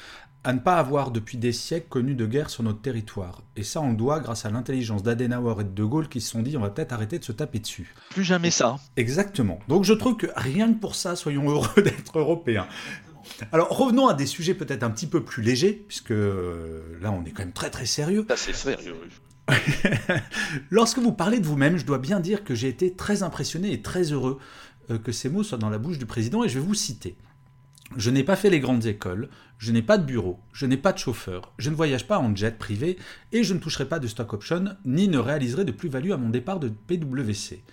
à 0.43 0.53
ne 0.53 0.59
pas 0.59 0.77
avoir 0.77 1.11
depuis 1.11 1.37
des 1.37 1.51
siècles 1.51 1.87
connu 1.87 2.15
de 2.15 2.25
guerre 2.25 2.49
sur 2.49 2.63
notre 2.63 2.81
territoire. 2.81 3.43
Et 3.55 3.63
ça, 3.63 3.79
on 3.79 3.91
le 3.91 3.95
doit 3.95 4.19
grâce 4.19 4.45
à 4.45 4.49
l'intelligence 4.49 5.03
d'Adenauer 5.03 5.61
et 5.61 5.63
de 5.65 5.69
De 5.69 5.83
Gaulle 5.83 6.09
qui 6.09 6.19
se 6.19 6.31
sont 6.31 6.41
dit 6.41 6.57
on 6.57 6.61
va 6.61 6.71
peut-être 6.71 6.93
arrêter 6.93 7.19
de 7.19 7.23
se 7.23 7.31
taper 7.31 7.59
dessus. 7.59 7.93
Plus 8.09 8.23
jamais 8.23 8.49
ça. 8.49 8.77
Exactement. 8.97 9.59
Donc 9.67 9.85
je 9.85 9.93
trouve 9.93 10.17
que 10.17 10.27
rien 10.35 10.73
que 10.73 10.79
pour 10.79 10.95
ça, 10.95 11.15
soyons 11.15 11.47
heureux 11.49 11.81
d'être 11.81 12.17
européens. 12.17 12.67
Alors 13.51 13.69
revenons 13.69 14.07
à 14.07 14.13
des 14.13 14.25
sujets 14.25 14.53
peut-être 14.53 14.83
un 14.83 14.89
petit 14.89 15.07
peu 15.07 15.23
plus 15.23 15.43
légers, 15.43 15.85
puisque 15.87 16.11
euh, 16.11 16.81
là 17.01 17.11
on 17.11 17.23
est 17.25 17.31
quand 17.31 17.43
même 17.43 17.53
très 17.53 17.69
très 17.69 17.85
sérieux. 17.85 18.25
c'est 18.35 18.55
sérieux. 18.55 18.95
Lorsque 20.69 20.99
vous 20.99 21.11
parlez 21.11 21.39
de 21.39 21.45
vous-même, 21.45 21.77
je 21.77 21.85
dois 21.85 21.97
bien 21.97 22.19
dire 22.19 22.43
que 22.43 22.55
j'ai 22.55 22.69
été 22.69 22.93
très 22.93 23.23
impressionné 23.23 23.73
et 23.73 23.81
très 23.81 24.11
heureux 24.11 24.39
euh, 24.89 24.97
que 24.97 25.11
ces 25.11 25.29
mots 25.29 25.43
soient 25.43 25.57
dans 25.57 25.69
la 25.69 25.77
bouche 25.77 25.97
du 25.97 26.05
président, 26.05 26.43
et 26.43 26.49
je 26.49 26.59
vais 26.59 26.65
vous 26.65 26.73
citer. 26.73 27.17
Je 27.95 28.09
n'ai 28.09 28.23
pas 28.23 28.35
fait 28.35 28.49
les 28.49 28.59
grandes 28.59 28.85
écoles, 28.85 29.29
je 29.59 29.71
n'ai 29.71 29.83
pas 29.83 29.97
de 29.97 30.05
bureau, 30.05 30.39
je 30.51 30.65
n'ai 30.65 30.77
pas 30.77 30.93
de 30.93 30.97
chauffeur, 30.97 31.53
je 31.59 31.69
ne 31.69 31.75
voyage 31.75 32.07
pas 32.07 32.17
en 32.17 32.35
jet 32.35 32.57
privé 32.57 32.97
et 33.31 33.43
je 33.43 33.53
ne 33.53 33.59
toucherai 33.59 33.87
pas 33.87 33.99
de 33.99 34.07
stock 34.07 34.33
option 34.33 34.65
ni 34.83 35.07
ne 35.07 35.19
réaliserai 35.19 35.63
de 35.63 35.71
plus-value 35.71 36.11
à 36.11 36.17
mon 36.17 36.29
départ 36.29 36.59
de 36.59 36.69
PwC. 36.69 37.63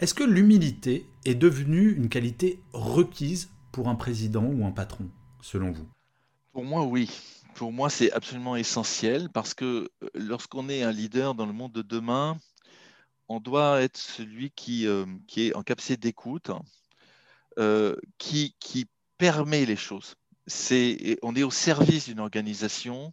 Est-ce 0.00 0.12
que 0.12 0.24
l'humilité 0.24 1.06
est 1.24 1.34
devenue 1.34 1.94
une 1.96 2.08
qualité 2.10 2.60
requise 2.72 3.48
pour 3.72 3.88
un 3.88 3.94
président 3.94 4.44
ou 4.44 4.66
un 4.66 4.72
patron, 4.72 5.10
selon 5.40 5.72
vous? 5.72 5.88
Pour 6.52 6.64
moi, 6.64 6.84
oui. 6.84 7.10
Pour 7.54 7.72
moi, 7.72 7.90
c'est 7.90 8.12
absolument 8.12 8.56
essentiel 8.56 9.28
parce 9.30 9.54
que 9.54 9.90
euh, 10.02 10.08
lorsqu'on 10.14 10.68
est 10.68 10.82
un 10.82 10.92
leader 10.92 11.34
dans 11.34 11.46
le 11.46 11.52
monde 11.52 11.72
de 11.72 11.82
demain, 11.82 12.38
on 13.28 13.40
doit 13.40 13.82
être 13.82 13.96
celui 13.96 14.50
qui, 14.50 14.86
euh, 14.86 15.06
qui 15.26 15.48
est 15.48 15.54
en 15.54 15.62
capacité 15.62 15.96
d'écoute, 15.96 16.50
euh, 17.58 17.96
qui, 18.18 18.56
qui 18.60 18.88
permet 19.18 19.66
les 19.66 19.76
choses. 19.76 20.16
On 21.22 21.36
est 21.36 21.42
au 21.42 21.50
service 21.50 22.06
d'une 22.06 22.18
organisation, 22.18 23.12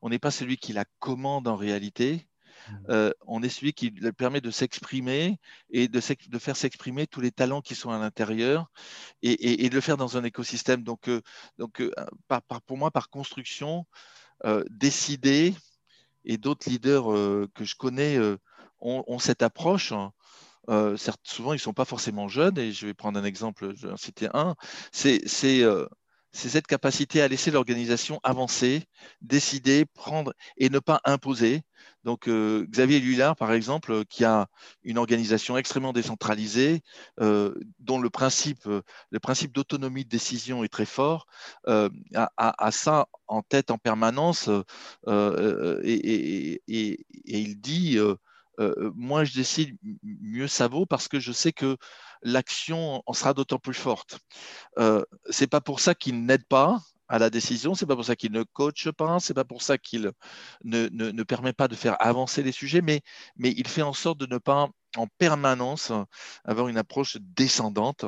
on 0.00 0.08
n'est 0.08 0.18
pas 0.18 0.30
celui 0.30 0.56
qui 0.56 0.72
la 0.72 0.84
commande 0.98 1.46
en 1.48 1.56
réalité. 1.56 2.26
Euh, 2.88 3.12
on 3.26 3.42
est 3.42 3.48
celui 3.48 3.72
qui 3.72 3.90
permet 3.90 4.40
de 4.40 4.50
s'exprimer 4.50 5.38
et 5.70 5.88
de, 5.88 6.00
faire 6.00 6.56
s'exprimer 6.56 7.06
tous 7.06 7.20
les 7.20 7.30
talents 7.30 7.60
qui 7.60 7.74
sont 7.74 7.90
à 7.90 7.98
l'intérieur 7.98 8.70
et, 9.22 9.68
de 9.68 9.74
le 9.74 9.80
faire 9.80 9.96
dans 9.96 10.16
un 10.16 10.24
écosystème. 10.24 10.82
Donc, 10.82 11.08
euh, 11.08 11.20
donc 11.58 11.80
euh, 11.80 11.90
pour 12.66 12.78
moi, 12.78 12.90
par 12.90 13.10
construction, 13.10 13.86
décider, 14.70 15.54
et 16.24 16.36
d'autres 16.36 16.68
leaders 16.68 17.04
que 17.54 17.64
je 17.64 17.74
connais 17.76 18.18
ont, 18.80 19.18
cette 19.18 19.42
approche, 19.42 19.92
certes, 20.68 21.20
souvent, 21.22 21.52
ils 21.52 21.56
ne 21.56 21.60
sont 21.60 21.72
pas 21.72 21.84
forcément 21.84 22.28
jeunes, 22.28 22.58
et 22.58 22.72
je 22.72 22.86
vais 22.86 22.94
prendre 22.94 23.18
un 23.18 23.24
exemple, 23.24 23.72
je 23.74 23.86
vais 23.86 23.92
en 23.92 23.96
citer 23.96 24.28
un, 24.34 24.54
c'est 24.92 25.22
cette 26.34 26.66
capacité 26.66 27.22
à 27.22 27.28
laisser 27.28 27.50
l'organisation 27.50 28.20
avancer, 28.22 28.82
décider, 29.22 29.84
prendre 29.86 30.34
et 30.56 30.68
ne 30.68 30.78
pas 30.80 31.00
imposer. 31.04 31.62
Donc, 32.02 32.28
euh, 32.28 32.66
Xavier 32.68 33.00
Lullard, 33.00 33.36
par 33.36 33.52
exemple, 33.52 33.92
euh, 33.92 34.04
qui 34.08 34.24
a 34.24 34.48
une 34.82 34.98
organisation 34.98 35.56
extrêmement 35.56 35.92
décentralisée, 35.92 36.82
euh, 37.20 37.54
dont 37.78 38.00
le 38.00 38.10
principe, 38.10 38.64
le 38.66 39.20
principe 39.20 39.52
d'autonomie 39.52 40.04
de 40.04 40.10
décision 40.10 40.64
est 40.64 40.68
très 40.68 40.86
fort, 40.86 41.26
a, 41.66 42.70
ça 42.70 43.06
en 43.28 43.42
tête 43.42 43.70
en 43.70 43.78
permanence 43.78 44.50
et, 45.06 46.62
il 47.26 47.60
dit 47.60 47.98
Moi, 48.58 49.24
je 49.24 49.34
décide, 49.34 49.76
mieux 50.02 50.48
ça 50.48 50.68
vaut 50.68 50.86
parce 50.86 51.08
que 51.08 51.20
je 51.20 51.32
sais 51.32 51.52
que 51.52 51.76
l'action 52.22 53.02
en 53.06 53.12
sera 53.12 53.34
d'autant 53.34 53.58
plus 53.58 53.74
forte. 53.74 54.18
c'est 55.30 55.46
pas 55.46 55.60
pour 55.60 55.80
ça 55.80 55.94
qu'il 55.94 56.24
n'aide 56.24 56.46
pas, 56.46 56.80
à 57.08 57.18
la 57.18 57.30
décision. 57.30 57.74
C'est 57.74 57.86
pas 57.86 57.96
pour 57.96 58.04
ça 58.04 58.16
qu'il 58.16 58.32
ne 58.32 58.42
coach 58.42 58.88
pas, 58.90 59.18
c'est 59.20 59.34
pas 59.34 59.44
pour 59.44 59.62
ça 59.62 59.78
qu'il 59.78 60.12
ne, 60.64 60.88
ne, 60.88 61.22
permet 61.22 61.52
pas 61.52 61.68
de 61.68 61.74
faire 61.74 61.96
avancer 62.00 62.42
les 62.42 62.52
sujets, 62.52 62.82
mais, 62.82 63.02
mais 63.36 63.52
il 63.56 63.68
fait 63.68 63.82
en 63.82 63.92
sorte 63.92 64.18
de 64.18 64.26
ne 64.26 64.38
pas 64.38 64.68
en 64.96 65.06
permanence 65.18 65.90
avoir 66.44 66.68
une 66.68 66.78
approche 66.78 67.18
descendante 67.20 68.04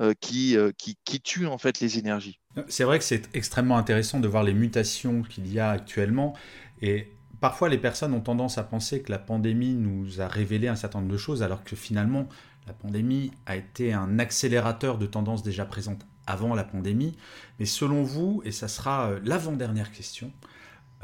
euh, 0.00 0.12
qui, 0.20 0.56
euh, 0.56 0.70
qui, 0.76 0.98
qui, 1.04 1.20
tue 1.20 1.46
en 1.46 1.56
fait 1.56 1.80
les 1.80 1.98
énergies. 1.98 2.40
C'est 2.68 2.84
vrai 2.84 2.98
que 2.98 3.04
c'est 3.04 3.34
extrêmement 3.34 3.78
intéressant 3.78 4.20
de 4.20 4.28
voir 4.28 4.42
les 4.42 4.52
mutations 4.52 5.22
qu'il 5.22 5.50
y 5.50 5.58
a 5.58 5.70
actuellement 5.70 6.34
et 6.82 7.08
parfois 7.40 7.68
les 7.68 7.78
personnes 7.78 8.12
ont 8.12 8.20
tendance 8.20 8.58
à 8.58 8.62
penser 8.62 9.02
que 9.02 9.10
la 9.10 9.18
pandémie 9.18 9.74
nous 9.74 10.20
a 10.20 10.28
révélé 10.28 10.68
un 10.68 10.76
certain 10.76 11.00
nombre 11.00 11.12
de 11.12 11.18
choses 11.18 11.42
alors 11.42 11.64
que 11.64 11.76
finalement 11.76 12.28
la 12.66 12.72
pandémie 12.72 13.30
a 13.46 13.56
été 13.56 13.92
un 13.92 14.18
accélérateur 14.18 14.98
de 14.98 15.06
tendances 15.06 15.42
déjà 15.42 15.64
présentes 15.64 16.06
avant 16.26 16.54
la 16.54 16.64
pandémie. 16.64 17.16
Mais 17.58 17.66
selon 17.66 18.02
vous, 18.02 18.42
et 18.44 18.52
ça 18.52 18.68
sera 18.68 19.10
euh, 19.10 19.20
l'avant-dernière 19.24 19.92
question, 19.92 20.32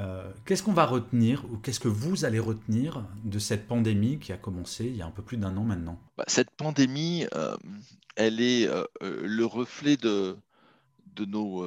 euh, 0.00 0.28
qu'est-ce 0.44 0.62
qu'on 0.62 0.72
va 0.72 0.86
retenir 0.86 1.44
ou 1.50 1.58
qu'est-ce 1.58 1.78
que 1.78 1.88
vous 1.88 2.24
allez 2.24 2.40
retenir 2.40 3.06
de 3.24 3.38
cette 3.38 3.68
pandémie 3.68 4.18
qui 4.18 4.32
a 4.32 4.36
commencé 4.36 4.86
il 4.86 4.96
y 4.96 5.02
a 5.02 5.06
un 5.06 5.10
peu 5.10 5.22
plus 5.22 5.36
d'un 5.36 5.56
an 5.56 5.62
maintenant? 5.62 6.00
Bah, 6.16 6.24
Cette 6.26 6.50
pandémie, 6.50 7.26
euh, 7.34 7.56
elle 8.16 8.40
est 8.40 8.68
le 9.00 9.44
reflet 9.44 9.96
de, 9.96 10.36
nos, 11.20 11.64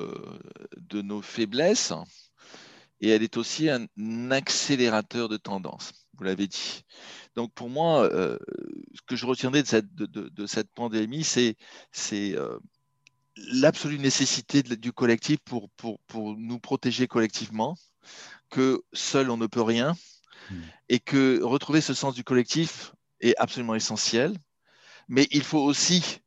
de 0.77 1.01
nos 1.01 1.21
faiblesses 1.21 1.93
et 3.01 3.09
elle 3.09 3.23
est 3.23 3.37
aussi 3.37 3.69
un 3.69 4.31
accélérateur 4.31 5.29
de 5.29 5.37
tendance, 5.37 5.91
vous 6.17 6.23
l'avez 6.23 6.47
dit. 6.47 6.83
Donc 7.35 7.53
pour 7.53 7.69
moi, 7.69 8.09
ce 8.11 9.01
que 9.05 9.15
je 9.15 9.25
retiendrai 9.25 9.63
de 9.63 9.67
cette, 9.67 9.93
de, 9.93 10.05
de, 10.05 10.47
cette 10.47 10.71
pandémie, 10.73 11.23
c'est 11.23 11.57
l'absolue 13.37 13.99
nécessité 13.99 14.63
du 14.63 14.91
collectif 14.93 15.39
pour, 15.43 15.69
pour, 15.71 15.99
pour, 16.07 16.37
nous 16.37 16.59
protéger 16.59 17.07
collectivement, 17.07 17.77
que 18.49 18.83
seul 18.93 19.29
on 19.29 19.37
ne 19.37 19.47
peut 19.47 19.61
rien, 19.61 19.95
hmm. 20.49 20.61
et 20.89 20.99
que 20.99 21.41
retrouver 21.43 21.81
ce 21.81 21.93
sens 21.93 22.15
du 22.15 22.23
collectif 22.23 22.93
est 23.19 23.35
absolument 23.37 23.75
essentiel. 23.75 24.37
Mais 25.07 25.27
il 25.31 25.43
faut 25.43 25.59
aussi 25.59 26.19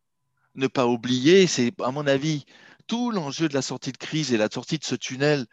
ne 0.54 0.66
pas 0.66 0.87
oublier, 0.87 1.46
c'est 1.46 1.72
à 1.83 1.90
mon 1.90 2.07
avis 2.07 2.44
tout 2.87 3.11
l'enjeu 3.11 3.48
de 3.48 3.54
la 3.54 3.62
sortie 3.62 3.92
de 3.92 3.98
crise 3.98 4.33
et 4.33 4.37
la 4.37 4.48
sortie 4.48 4.78
de 4.78 4.85
ce 4.85 4.94
tunnel. 4.94 5.46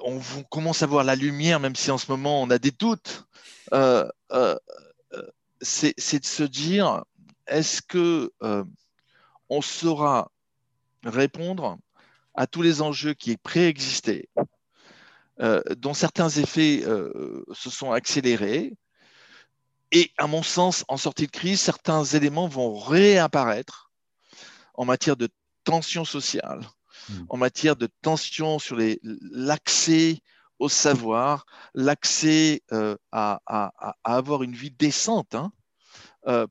On, 0.00 0.20
commence 0.50 0.82
à 0.82 0.86
voir 0.86 1.04
la 1.04 1.16
lumière, 1.16 1.60
même 1.60 1.76
si 1.76 1.90
en 1.90 1.98
ce 1.98 2.10
moment 2.10 2.42
on 2.42 2.50
a 2.50 2.58
des 2.58 2.70
doutes. 2.70 3.26
Euh, 3.72 4.08
euh, 4.32 4.56
euh, 5.12 5.22
c'est 5.60 6.20
de 6.20 6.26
se 6.26 6.42
dire, 6.42 7.04
est-ce 7.46 7.82
que 7.82 8.32
on 9.50 9.62
saura 9.62 10.30
répondre 11.04 11.78
à 12.34 12.46
tous 12.46 12.62
les 12.62 12.82
enjeux 12.82 13.14
qui 13.14 13.36
préexistaient, 13.36 14.28
dont 15.76 15.94
certains 15.94 16.28
effets 16.28 16.82
se 17.52 17.70
sont 17.70 17.92
accélérés. 17.92 18.74
Et 19.90 20.12
à 20.18 20.26
mon 20.26 20.42
sens, 20.42 20.84
en 20.88 20.96
sortie 20.96 21.26
de 21.26 21.32
crise, 21.32 21.60
certains 21.60 22.04
éléments 22.04 22.46
vont 22.46 22.78
réapparaître 22.78 23.90
en 24.74 24.84
matière 24.84 25.16
de 25.16 25.28
tension 25.64 26.04
sociale, 26.04 26.60
hmm. 27.08 27.26
en 27.28 27.36
matière 27.36 27.76
de 27.76 27.88
tension 28.02 28.58
sur 28.58 28.76
l'accès 29.02 30.20
au 30.58 30.68
savoir, 30.68 31.46
l'accès 31.74 32.62
euh, 32.72 32.96
à, 33.12 33.40
avoir 34.02 34.42
une 34.42 34.54
vie 34.54 34.72
décente 34.72 35.36
hein, 35.36 35.52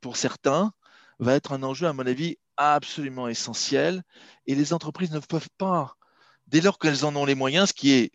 pour 0.02 0.15
certains, 0.15 0.72
va 1.20 1.34
être 1.34 1.52
un 1.52 1.63
enjeu, 1.63 1.88
à 1.88 1.93
mon 1.93 2.06
avis, 2.06 2.38
absolument 2.58 3.28
essentiel 3.28 4.04
et 4.46 4.56
les 4.56 4.74
entreprises 4.74 5.12
ne 5.12 5.20
peuvent 5.20 5.50
pas, 5.58 5.96
dès 6.48 6.62
lors 6.62 6.80
qu'elles 6.80 7.06
en 7.06 7.15
ont 7.15 7.26
les 7.26 7.36
moyens, 7.36 7.70
ce 7.70 7.74
qui 7.74 7.91
est 7.91 8.12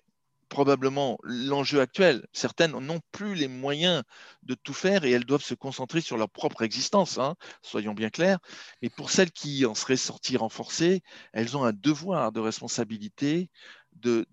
probablement 0.53 1.17
l'enjeu 1.23 1.81
actuel. 1.81 2.27
Certaines 2.35 2.73
n'ont 2.79 3.01
plus 3.11 3.35
les 3.35 3.49
moyens 3.49 4.03
de 4.43 4.53
tout 4.53 4.75
faire 4.75 5.05
et 5.05 5.11
elles 5.11 5.25
doivent 5.25 5.43
se 5.43 5.55
concentrer 5.55 6.03
sur 6.03 6.19
leur 6.19 6.29
propre 6.29 6.61
existence, 6.61 7.17
hein, 7.17 7.37
soyons 7.63 7.95
bien 7.95 8.11
clairs. 8.11 8.39
Mais 8.83 8.91
pour 8.91 9.11
celles 9.11 9.31
qui 9.31 9.65
en 9.65 9.75
seraient 9.75 9.97
sorties 9.97 10.37
renforcées, 10.37 11.01
elles 11.33 11.57
ont 11.57 11.65
un 11.65 11.73
devoir 11.73 12.33
de 12.33 12.41
responsabilité 12.41 13.49
de, 13.95 14.27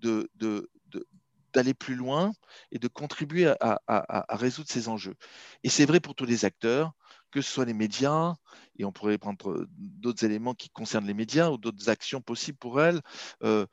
d'aller 1.53 1.73
plus 1.73 1.95
loin 1.95 2.34
et 2.73 2.79
de 2.79 2.89
contribuer 2.89 3.53
à, 3.62 4.25
résoudre 4.36 4.69
ces 4.69 4.89
enjeux. 4.89 5.15
Et 5.63 5.69
c'est 5.69 5.86
vrai 5.86 6.01
pour 6.01 6.15
tous 6.15 6.25
les 6.25 6.43
acteurs, 6.43 6.91
que 7.32 7.41
ce 7.41 7.49
soit 7.49 7.65
les 7.65 7.73
médias, 7.73 8.36
et 8.77 8.84
on 8.84 8.91
pourrait 8.91 9.17
prendre 9.17 9.65
d'autres 9.77 10.25
éléments 10.25 10.53
qui 10.53 10.69
concernent 10.69 11.08
les 11.08 11.13
médias 11.13 11.49
ou 11.49 11.58
d'autres 11.58 11.88
actions 11.88 12.19
possibles 12.19 12.58
pour 12.58 12.82
elles, 12.82 12.99
euh, 13.43 13.65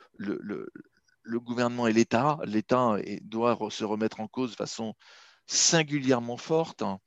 gouvernement 1.26 1.86
et 1.86 1.92
l'État. 1.92 2.38
L'État 2.44 2.96
doit 3.22 3.58
se 3.70 3.84
remettre 3.84 4.20
en 4.20 4.28
cause 4.28 4.52
de 4.52 4.56
façon 4.56 4.94
singulièrement 5.46 6.36
forte. 6.36 6.82
Hein. 6.82 6.98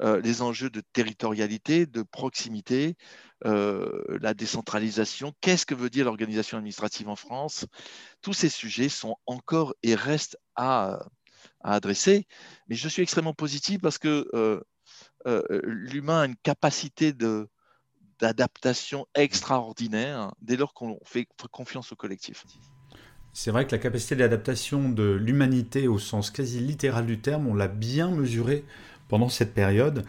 Euh, 0.00 0.20
les 0.20 0.42
enjeux 0.42 0.70
de 0.70 0.80
territorialité, 0.92 1.86
de 1.86 2.02
proximité, 2.02 2.96
la 3.44 4.34
décentralisation, 4.34 5.32
qu'est-ce 5.40 5.64
que 5.64 5.74
veut 5.74 5.90
dire 5.90 6.04
l'organisation 6.04 6.58
administrative 6.58 7.08
en 7.08 7.16
France? 7.16 7.66
Tous 8.20 8.32
ces 8.32 8.48
sujets 8.48 8.88
sont 8.88 9.16
encore 9.26 9.74
et 9.82 9.94
restent 9.94 10.38
à, 10.56 10.98
adresser. 11.62 12.26
Mais 12.68 12.74
je 12.74 12.88
suis 12.88 13.02
extrêmement 13.02 13.34
positif 13.34 13.80
parce 13.80 13.98
que 13.98 14.28
euh, 15.26 15.42
l'humain 15.64 16.20
a 16.20 16.26
une 16.26 16.36
capacité 16.36 17.12
de, 17.12 17.48
d'adaptation 18.18 19.06
extraordinaire 19.14 20.32
dès 20.40 20.56
lors 20.56 20.74
qu'on 20.74 20.98
fait 21.04 21.26
confiance 21.50 21.92
au 21.92 21.96
collectif. 21.96 22.44
C'est 23.40 23.52
vrai 23.52 23.68
que 23.68 23.70
la 23.70 23.78
capacité 23.78 24.16
d'adaptation 24.16 24.88
de 24.88 25.12
l'humanité 25.12 25.86
au 25.86 26.00
sens 26.00 26.32
quasi 26.32 26.58
littéral 26.58 27.06
du 27.06 27.20
terme, 27.20 27.46
on 27.46 27.54
l'a 27.54 27.68
bien 27.68 28.10
mesuré 28.10 28.64
pendant 29.06 29.28
cette 29.28 29.54
période. 29.54 30.04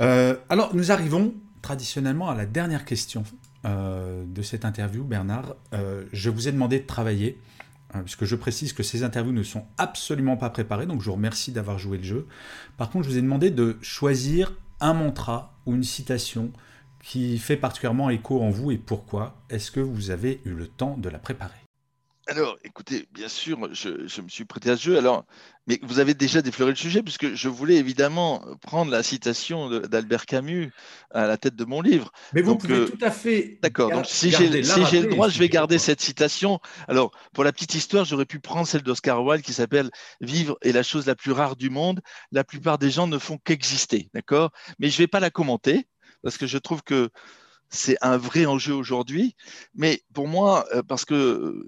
Euh, 0.00 0.34
alors 0.48 0.74
nous 0.74 0.90
arrivons 0.90 1.34
traditionnellement 1.60 2.30
à 2.30 2.34
la 2.34 2.46
dernière 2.46 2.86
question 2.86 3.24
euh, 3.66 4.24
de 4.26 4.40
cette 4.40 4.64
interview, 4.64 5.04
Bernard. 5.04 5.56
je 6.10 6.30
vous 6.30 6.48
ai 6.48 6.52
demandé 6.52 6.80
de 6.80 6.86
travailler, 6.86 7.38
puisque 8.06 8.24
je 8.24 8.34
précise 8.34 8.72
que 8.72 8.82
ces 8.82 9.04
interviews 9.04 9.34
ne 9.34 9.42
sont 9.42 9.66
absolument 9.76 10.38
pas 10.38 10.48
préparées, 10.48 10.86
donc 10.86 11.02
je 11.02 11.10
vous 11.10 11.16
remercie 11.16 11.52
d'avoir 11.52 11.78
joué 11.78 11.98
le 11.98 12.04
jeu. 12.04 12.26
Par 12.78 12.88
contre, 12.88 13.04
je 13.04 13.10
vous 13.10 13.18
ai 13.18 13.22
demandé 13.22 13.50
de 13.50 13.76
choisir 13.82 14.54
un 14.80 14.94
mantra 14.94 15.52
ou 15.66 15.74
une 15.74 15.84
citation 15.84 16.50
qui 17.02 17.36
fait 17.36 17.58
particulièrement 17.58 18.08
écho 18.08 18.40
en 18.40 18.48
vous 18.48 18.70
et 18.70 18.78
pourquoi 18.78 19.36
Est-ce 19.50 19.70
que 19.70 19.80
vous 19.80 20.10
avez 20.10 20.40
eu 20.46 20.52
le 20.52 20.66
temps 20.66 20.96
de 20.96 21.10
la 21.10 21.18
préparer 21.18 21.69
alors, 22.30 22.56
écoutez, 22.62 23.08
bien 23.10 23.26
sûr, 23.26 23.58
je, 23.74 24.20
me 24.20 24.28
suis 24.28 24.44
prêté 24.44 24.70
à 24.70 24.76
ce 24.76 24.84
jeu. 24.84 24.96
Alors, 24.96 25.26
mais 25.66 25.80
vous 25.82 25.98
avez 25.98 26.14
déjà 26.14 26.42
défloré 26.42 26.70
le 26.70 26.76
sujet, 26.76 27.02
puisque 27.02 27.34
je 27.34 27.48
voulais 27.48 27.74
évidemment 27.74 28.44
prendre 28.62 28.92
la 28.92 29.02
citation 29.02 29.68
d'Albert 29.80 30.26
Camus 30.26 30.70
à 31.10 31.26
la 31.26 31.36
tête 31.36 31.56
de 31.56 31.64
mon 31.64 31.80
livre. 31.80 32.12
Mais 32.32 32.42
vous 32.42 32.56
pouvez 32.56 32.74
euh, 32.74 32.86
tout 32.86 33.04
à 33.04 33.10
fait. 33.10 33.58
D'accord. 33.62 33.90
Donc, 33.90 34.06
si 34.06 34.30
j'ai 34.30 34.48
le 34.48 35.08
droit, 35.08 35.28
je 35.28 35.40
vais 35.40 35.48
garder 35.48 35.78
cette 35.78 36.00
citation. 36.00 36.60
Alors, 36.86 37.10
pour 37.32 37.42
la 37.42 37.50
petite 37.50 37.74
histoire, 37.74 38.04
j'aurais 38.04 38.26
pu 38.26 38.38
prendre 38.38 38.68
celle 38.68 38.82
d'Oscar 38.82 39.24
Wilde 39.24 39.42
qui 39.42 39.52
s'appelle 39.52 39.90
Vivre 40.20 40.56
est 40.62 40.70
la 40.70 40.84
chose 40.84 41.06
la 41.06 41.16
plus 41.16 41.32
rare 41.32 41.56
du 41.56 41.68
monde. 41.68 42.00
La 42.30 42.44
plupart 42.44 42.78
des 42.78 42.92
gens 42.92 43.08
ne 43.08 43.18
font 43.18 43.38
qu'exister. 43.38 44.08
D'accord? 44.14 44.52
Mais 44.78 44.88
je 44.88 44.94
ne 44.94 44.98
vais 44.98 45.08
pas 45.08 45.18
la 45.18 45.30
commenter 45.30 45.88
parce 46.22 46.38
que 46.38 46.46
je 46.46 46.58
trouve 46.58 46.82
que 46.82 47.10
c'est 47.70 47.96
un 48.00 48.16
vrai 48.16 48.46
enjeu 48.46 48.74
aujourd'hui. 48.74 49.36
Mais 49.74 50.02
pour 50.12 50.28
moi, 50.28 50.66
euh, 50.74 50.82
parce 50.82 51.04
que 51.04 51.64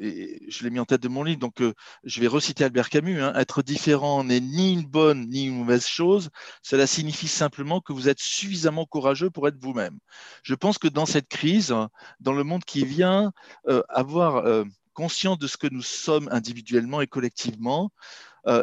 je 0.48 0.64
l'ai 0.64 0.70
mis 0.70 0.80
en 0.80 0.84
tête 0.84 1.02
de 1.02 1.08
mon 1.08 1.22
livre, 1.22 1.38
donc 1.38 1.62
euh, 1.62 1.72
je 2.04 2.20
vais 2.20 2.26
reciter 2.26 2.64
Albert 2.64 2.90
Camus, 2.90 3.22
hein, 3.22 3.32
être 3.36 3.62
différent 3.62 4.24
n'est 4.24 4.40
ni 4.40 4.72
une 4.72 4.84
bonne 4.84 5.28
ni 5.28 5.46
une 5.46 5.58
mauvaise 5.58 5.86
chose, 5.86 6.30
cela 6.62 6.86
signifie 6.86 7.28
simplement 7.28 7.80
que 7.80 7.92
vous 7.92 8.08
êtes 8.08 8.18
suffisamment 8.18 8.84
courageux 8.84 9.30
pour 9.30 9.46
être 9.48 9.58
vous-même. 9.60 9.98
Je 10.42 10.54
pense 10.54 10.78
que 10.78 10.88
dans 10.88 11.06
cette 11.06 11.28
crise, 11.28 11.74
dans 12.20 12.32
le 12.32 12.44
monde 12.44 12.64
qui 12.64 12.84
vient, 12.84 13.32
euh, 13.68 13.82
avoir 13.88 14.44
conscience 14.92 15.38
de 15.38 15.46
ce 15.46 15.56
que 15.56 15.68
nous 15.68 15.82
sommes 15.82 16.28
individuellement 16.32 17.00
et 17.00 17.06
collectivement, 17.06 17.90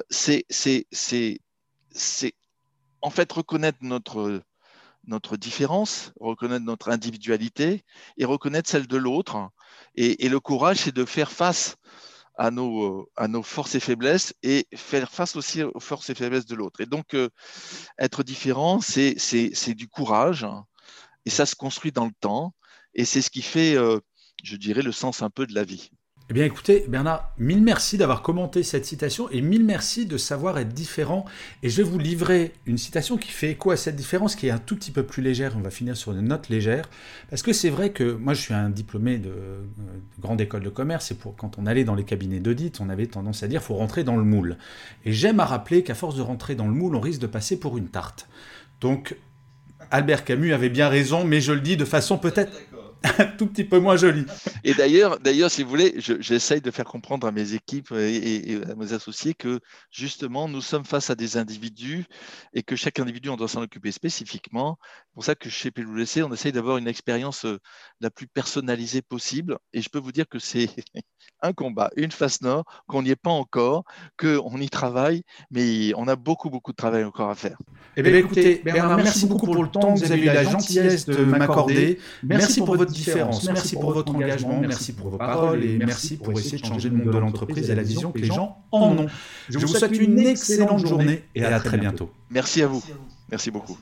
c'est 0.09 0.45
en 3.01 3.09
fait 3.09 3.31
reconnaître 3.31 3.79
notre 3.81 4.41
notre 5.09 5.37
différence, 5.37 6.13
reconnaître 6.19 6.65
notre 6.65 6.89
individualité 6.89 7.83
et 8.17 8.25
reconnaître 8.25 8.69
celle 8.69 8.87
de 8.87 8.97
l'autre. 8.97 9.49
Et, 9.95 10.29
le 10.29 10.39
courage, 10.39 10.77
c'est 10.77 10.95
de 10.95 11.05
faire 11.05 11.31
face 11.31 11.75
à 12.37 12.51
nos, 12.51 13.09
forces 13.43 13.75
et 13.75 13.79
faiblesses 13.81 14.33
et 14.43 14.67
faire 14.73 15.11
face 15.11 15.35
aussi 15.35 15.63
aux 15.63 15.79
forces 15.79 16.09
et 16.09 16.15
faiblesses 16.15 16.45
de 16.45 16.55
l'autre. 16.55 16.79
Et 16.79 16.85
donc, 16.85 17.13
euh, 17.13 17.29
être 17.97 18.23
différent, 18.23 18.79
c'est 18.79 19.73
du 19.75 19.87
courage 19.89 20.47
et 21.25 21.29
ça 21.29 21.45
se 21.45 21.55
construit 21.55 21.91
dans 21.91 22.05
le 22.05 22.13
temps. 22.19 22.53
Et 22.93 23.05
c'est 23.05 23.21
ce 23.21 23.29
qui 23.29 23.41
fait, 23.41 23.75
euh, 23.75 23.99
je 24.43 24.55
dirais, 24.55 24.81
le 24.81 24.91
sens 24.91 25.21
un 25.21 25.29
peu 25.29 25.45
de 25.45 25.53
la 25.53 25.63
vie. 25.63 25.91
Eh 26.31 26.35
bien 26.35 26.45
écoutez, 26.45 26.85
Bernard, 26.87 27.33
mille 27.39 27.63
merci 27.63 27.97
d'avoir 27.97 28.21
commenté 28.21 28.61
cette 28.61 28.85
citation 28.85 29.31
et 29.31 29.41
mille 29.41 29.63
merci 29.63 30.05
de 30.05 30.15
savoir 30.15 30.59
être 30.59 30.75
différent. 30.75 31.25
Et 31.63 31.71
je 31.71 31.77
vais 31.77 31.89
vous 31.89 31.97
livrer 31.97 32.53
une 32.67 32.77
citation 32.77 33.17
qui 33.17 33.31
fait 33.31 33.49
écho 33.49 33.71
à 33.71 33.77
cette 33.77 33.95
différence, 33.95 34.35
qui 34.35 34.45
est 34.45 34.51
un 34.51 34.59
tout 34.59 34.75
petit 34.75 34.91
peu 34.91 35.01
plus 35.01 35.23
légère. 35.23 35.55
On 35.57 35.61
va 35.61 35.71
finir 35.71 35.97
sur 35.97 36.11
une 36.11 36.27
note 36.27 36.49
légère. 36.49 36.87
Parce 37.31 37.41
que 37.41 37.51
c'est 37.51 37.71
vrai 37.71 37.89
que 37.93 38.03
moi 38.13 38.35
je 38.35 38.41
suis 38.41 38.53
un 38.53 38.69
diplômé 38.69 39.17
de, 39.17 39.29
euh, 39.29 39.63
grande 40.19 40.39
école 40.39 40.61
de 40.61 40.69
commerce 40.69 41.09
et 41.09 41.15
pour, 41.15 41.35
quand 41.35 41.57
on 41.57 41.65
allait 41.65 41.83
dans 41.83 41.95
les 41.95 42.03
cabinets 42.03 42.39
d'audit, 42.39 42.79
on 42.79 42.89
avait 42.89 43.07
tendance 43.07 43.41
à 43.41 43.47
dire 43.47 43.63
faut 43.63 43.73
rentrer 43.73 44.03
dans 44.03 44.15
le 44.15 44.23
moule. 44.23 44.57
Et 45.05 45.13
j'aime 45.13 45.39
à 45.39 45.45
rappeler 45.45 45.81
qu'à 45.81 45.95
force 45.95 46.15
de 46.15 46.21
rentrer 46.21 46.53
dans 46.53 46.67
le 46.67 46.75
moule, 46.75 46.95
on 46.95 47.01
risque 47.01 47.21
de 47.21 47.27
passer 47.27 47.59
pour 47.59 47.75
une 47.75 47.87
tarte. 47.87 48.29
Donc 48.81 49.15
Albert 49.89 50.25
Camus 50.25 50.53
avait 50.53 50.69
bien 50.69 50.89
raison, 50.89 51.25
mais 51.25 51.41
je 51.41 51.53
le 51.53 51.61
dis 51.61 51.75
de 51.75 51.85
façon 51.85 52.19
peut-être 52.19 52.51
un 53.03 53.25
tout 53.37 53.47
petit 53.47 53.63
peu 53.63 53.79
moins 53.79 53.95
joli. 53.95 54.25
Et 54.63 54.73
d'ailleurs, 54.73 55.19
d'ailleurs, 55.19 55.49
si 55.49 55.63
vous 55.63 55.69
voulez, 55.69 55.95
j'essaye 55.97 56.61
de 56.61 56.71
faire 56.71 56.85
comprendre 56.85 57.27
à 57.27 57.31
mes 57.31 57.53
équipes 57.53 57.91
et, 57.91 58.59
à 58.69 58.75
mes 58.75 58.93
associés 58.93 59.33
que 59.33 59.59
justement, 59.91 60.47
nous 60.47 60.61
sommes 60.61 60.85
face 60.85 61.09
à 61.09 61.15
des 61.15 61.37
individus 61.37 62.05
et 62.53 62.63
que 62.63 62.75
chaque 62.75 62.99
individu, 62.99 63.29
on 63.29 63.37
doit 63.37 63.47
s'en 63.47 63.61
occuper 63.61 63.91
spécifiquement. 63.91 64.77
C'est 64.81 65.13
pour 65.13 65.23
ça 65.23 65.35
que 65.35 65.49
chez 65.49 65.71
PWC, 65.71 66.23
on 66.23 66.33
essaye 66.33 66.51
d'avoir 66.51 66.77
une 66.77 66.87
expérience 66.87 67.45
euh, 67.45 67.59
la 68.01 68.09
plus 68.09 68.27
personnalisée 68.27 69.01
possible. 69.01 69.57
Et 69.73 69.81
je 69.81 69.89
peux 69.89 69.99
vous 69.99 70.11
dire 70.11 70.27
que 70.27 70.39
c'est 70.39 70.69
un 71.41 71.53
combat, 71.53 71.89
une 71.95 72.11
face 72.11 72.41
nord, 72.41 72.65
qu'on 72.87 73.03
n'y 73.03 73.11
est 73.11 73.15
pas 73.15 73.29
encore, 73.29 73.83
qu'on 74.17 74.57
y 74.57 74.69
travaille, 74.69 75.23
mais 75.51 75.93
on 75.95 76.07
a 76.07 76.15
beaucoup, 76.15 76.49
beaucoup 76.49 76.71
de 76.71 76.77
travail 76.77 77.03
encore 77.03 77.29
à 77.29 77.35
faire. 77.35 77.57
Eh 77.95 78.01
bien, 78.01 78.13
écoutez, 78.15 78.61
Bernard, 78.63 78.97
merci 78.97 79.25
beaucoup 79.25 79.45
pour 79.45 79.63
le 79.63 79.69
temps 79.69 79.93
que 79.93 79.99
vous 79.99 80.11
avez 80.11 80.21
eu 80.21 80.25
la 80.25 80.43
gentillesse 80.43 81.05
de 81.05 81.23
m'accorder. 81.23 81.99
Merci 82.23 82.59
pour 82.59 82.75
votre 82.75 82.88
différence, 82.91 83.43
merci 83.45 83.75
pour 83.75 83.93
votre 83.93 84.13
engagement, 84.15 84.59
merci 84.59 84.93
pour 84.93 85.09
vos 85.09 85.17
paroles 85.17 85.63
et 85.63 85.77
merci 85.77 86.17
pour 86.17 86.37
essayer 86.37 86.57
de 86.57 86.65
changer 86.65 86.89
le 86.89 86.97
monde 86.97 87.13
de 87.13 87.17
l'entreprise 87.17 87.69
et 87.69 87.75
la 87.75 87.83
vision 87.83 88.11
que 88.11 88.19
les 88.19 88.27
gens 88.27 88.57
en 88.71 88.97
ont. 88.97 89.07
Je 89.49 89.57
vous 89.57 89.67
souhaite 89.67 89.97
une 89.97 90.19
excellente 90.19 90.85
journée 90.85 91.23
et 91.35 91.43
à 91.43 91.59
très 91.59 91.77
bientôt. 91.77 92.11
Merci 92.29 92.61
à 92.61 92.67
vous. 92.67 92.83
Merci 93.29 93.51
beaucoup. 93.51 93.77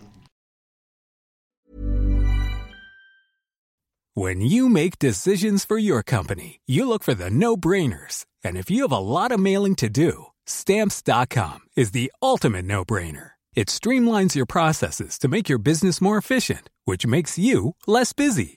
When 4.15 4.41
you 4.41 4.67
make 4.67 4.97
decisions 4.97 5.63
for 5.63 5.77
your 5.77 6.01
company, 6.01 6.59
you 6.65 6.87
look 6.87 7.03
for 7.03 7.13
the 7.13 7.29
no-brainers. 7.29 8.25
And 8.43 8.57
if 8.57 8.71
you 8.71 8.81
have 8.81 8.91
a 8.91 8.97
lot 8.97 9.31
of 9.31 9.39
mailing 9.39 9.75
to 9.75 9.89
do, 9.89 10.27
stamps.com 10.47 11.59
is 11.75 11.91
the 11.91 12.11
ultimate 12.19 12.65
no-brainer. 12.65 13.33
It 13.57 13.69
streamlines 13.69 14.35
your 14.35 14.45
processes 14.45 15.17
to 15.17 15.27
make 15.27 15.49
your 15.49 15.57
business 15.57 15.99
more 15.99 16.17
efficient, 16.17 16.69
which 16.85 17.07
makes 17.07 17.39
you 17.39 17.75
less 17.87 18.13
busy. 18.13 18.56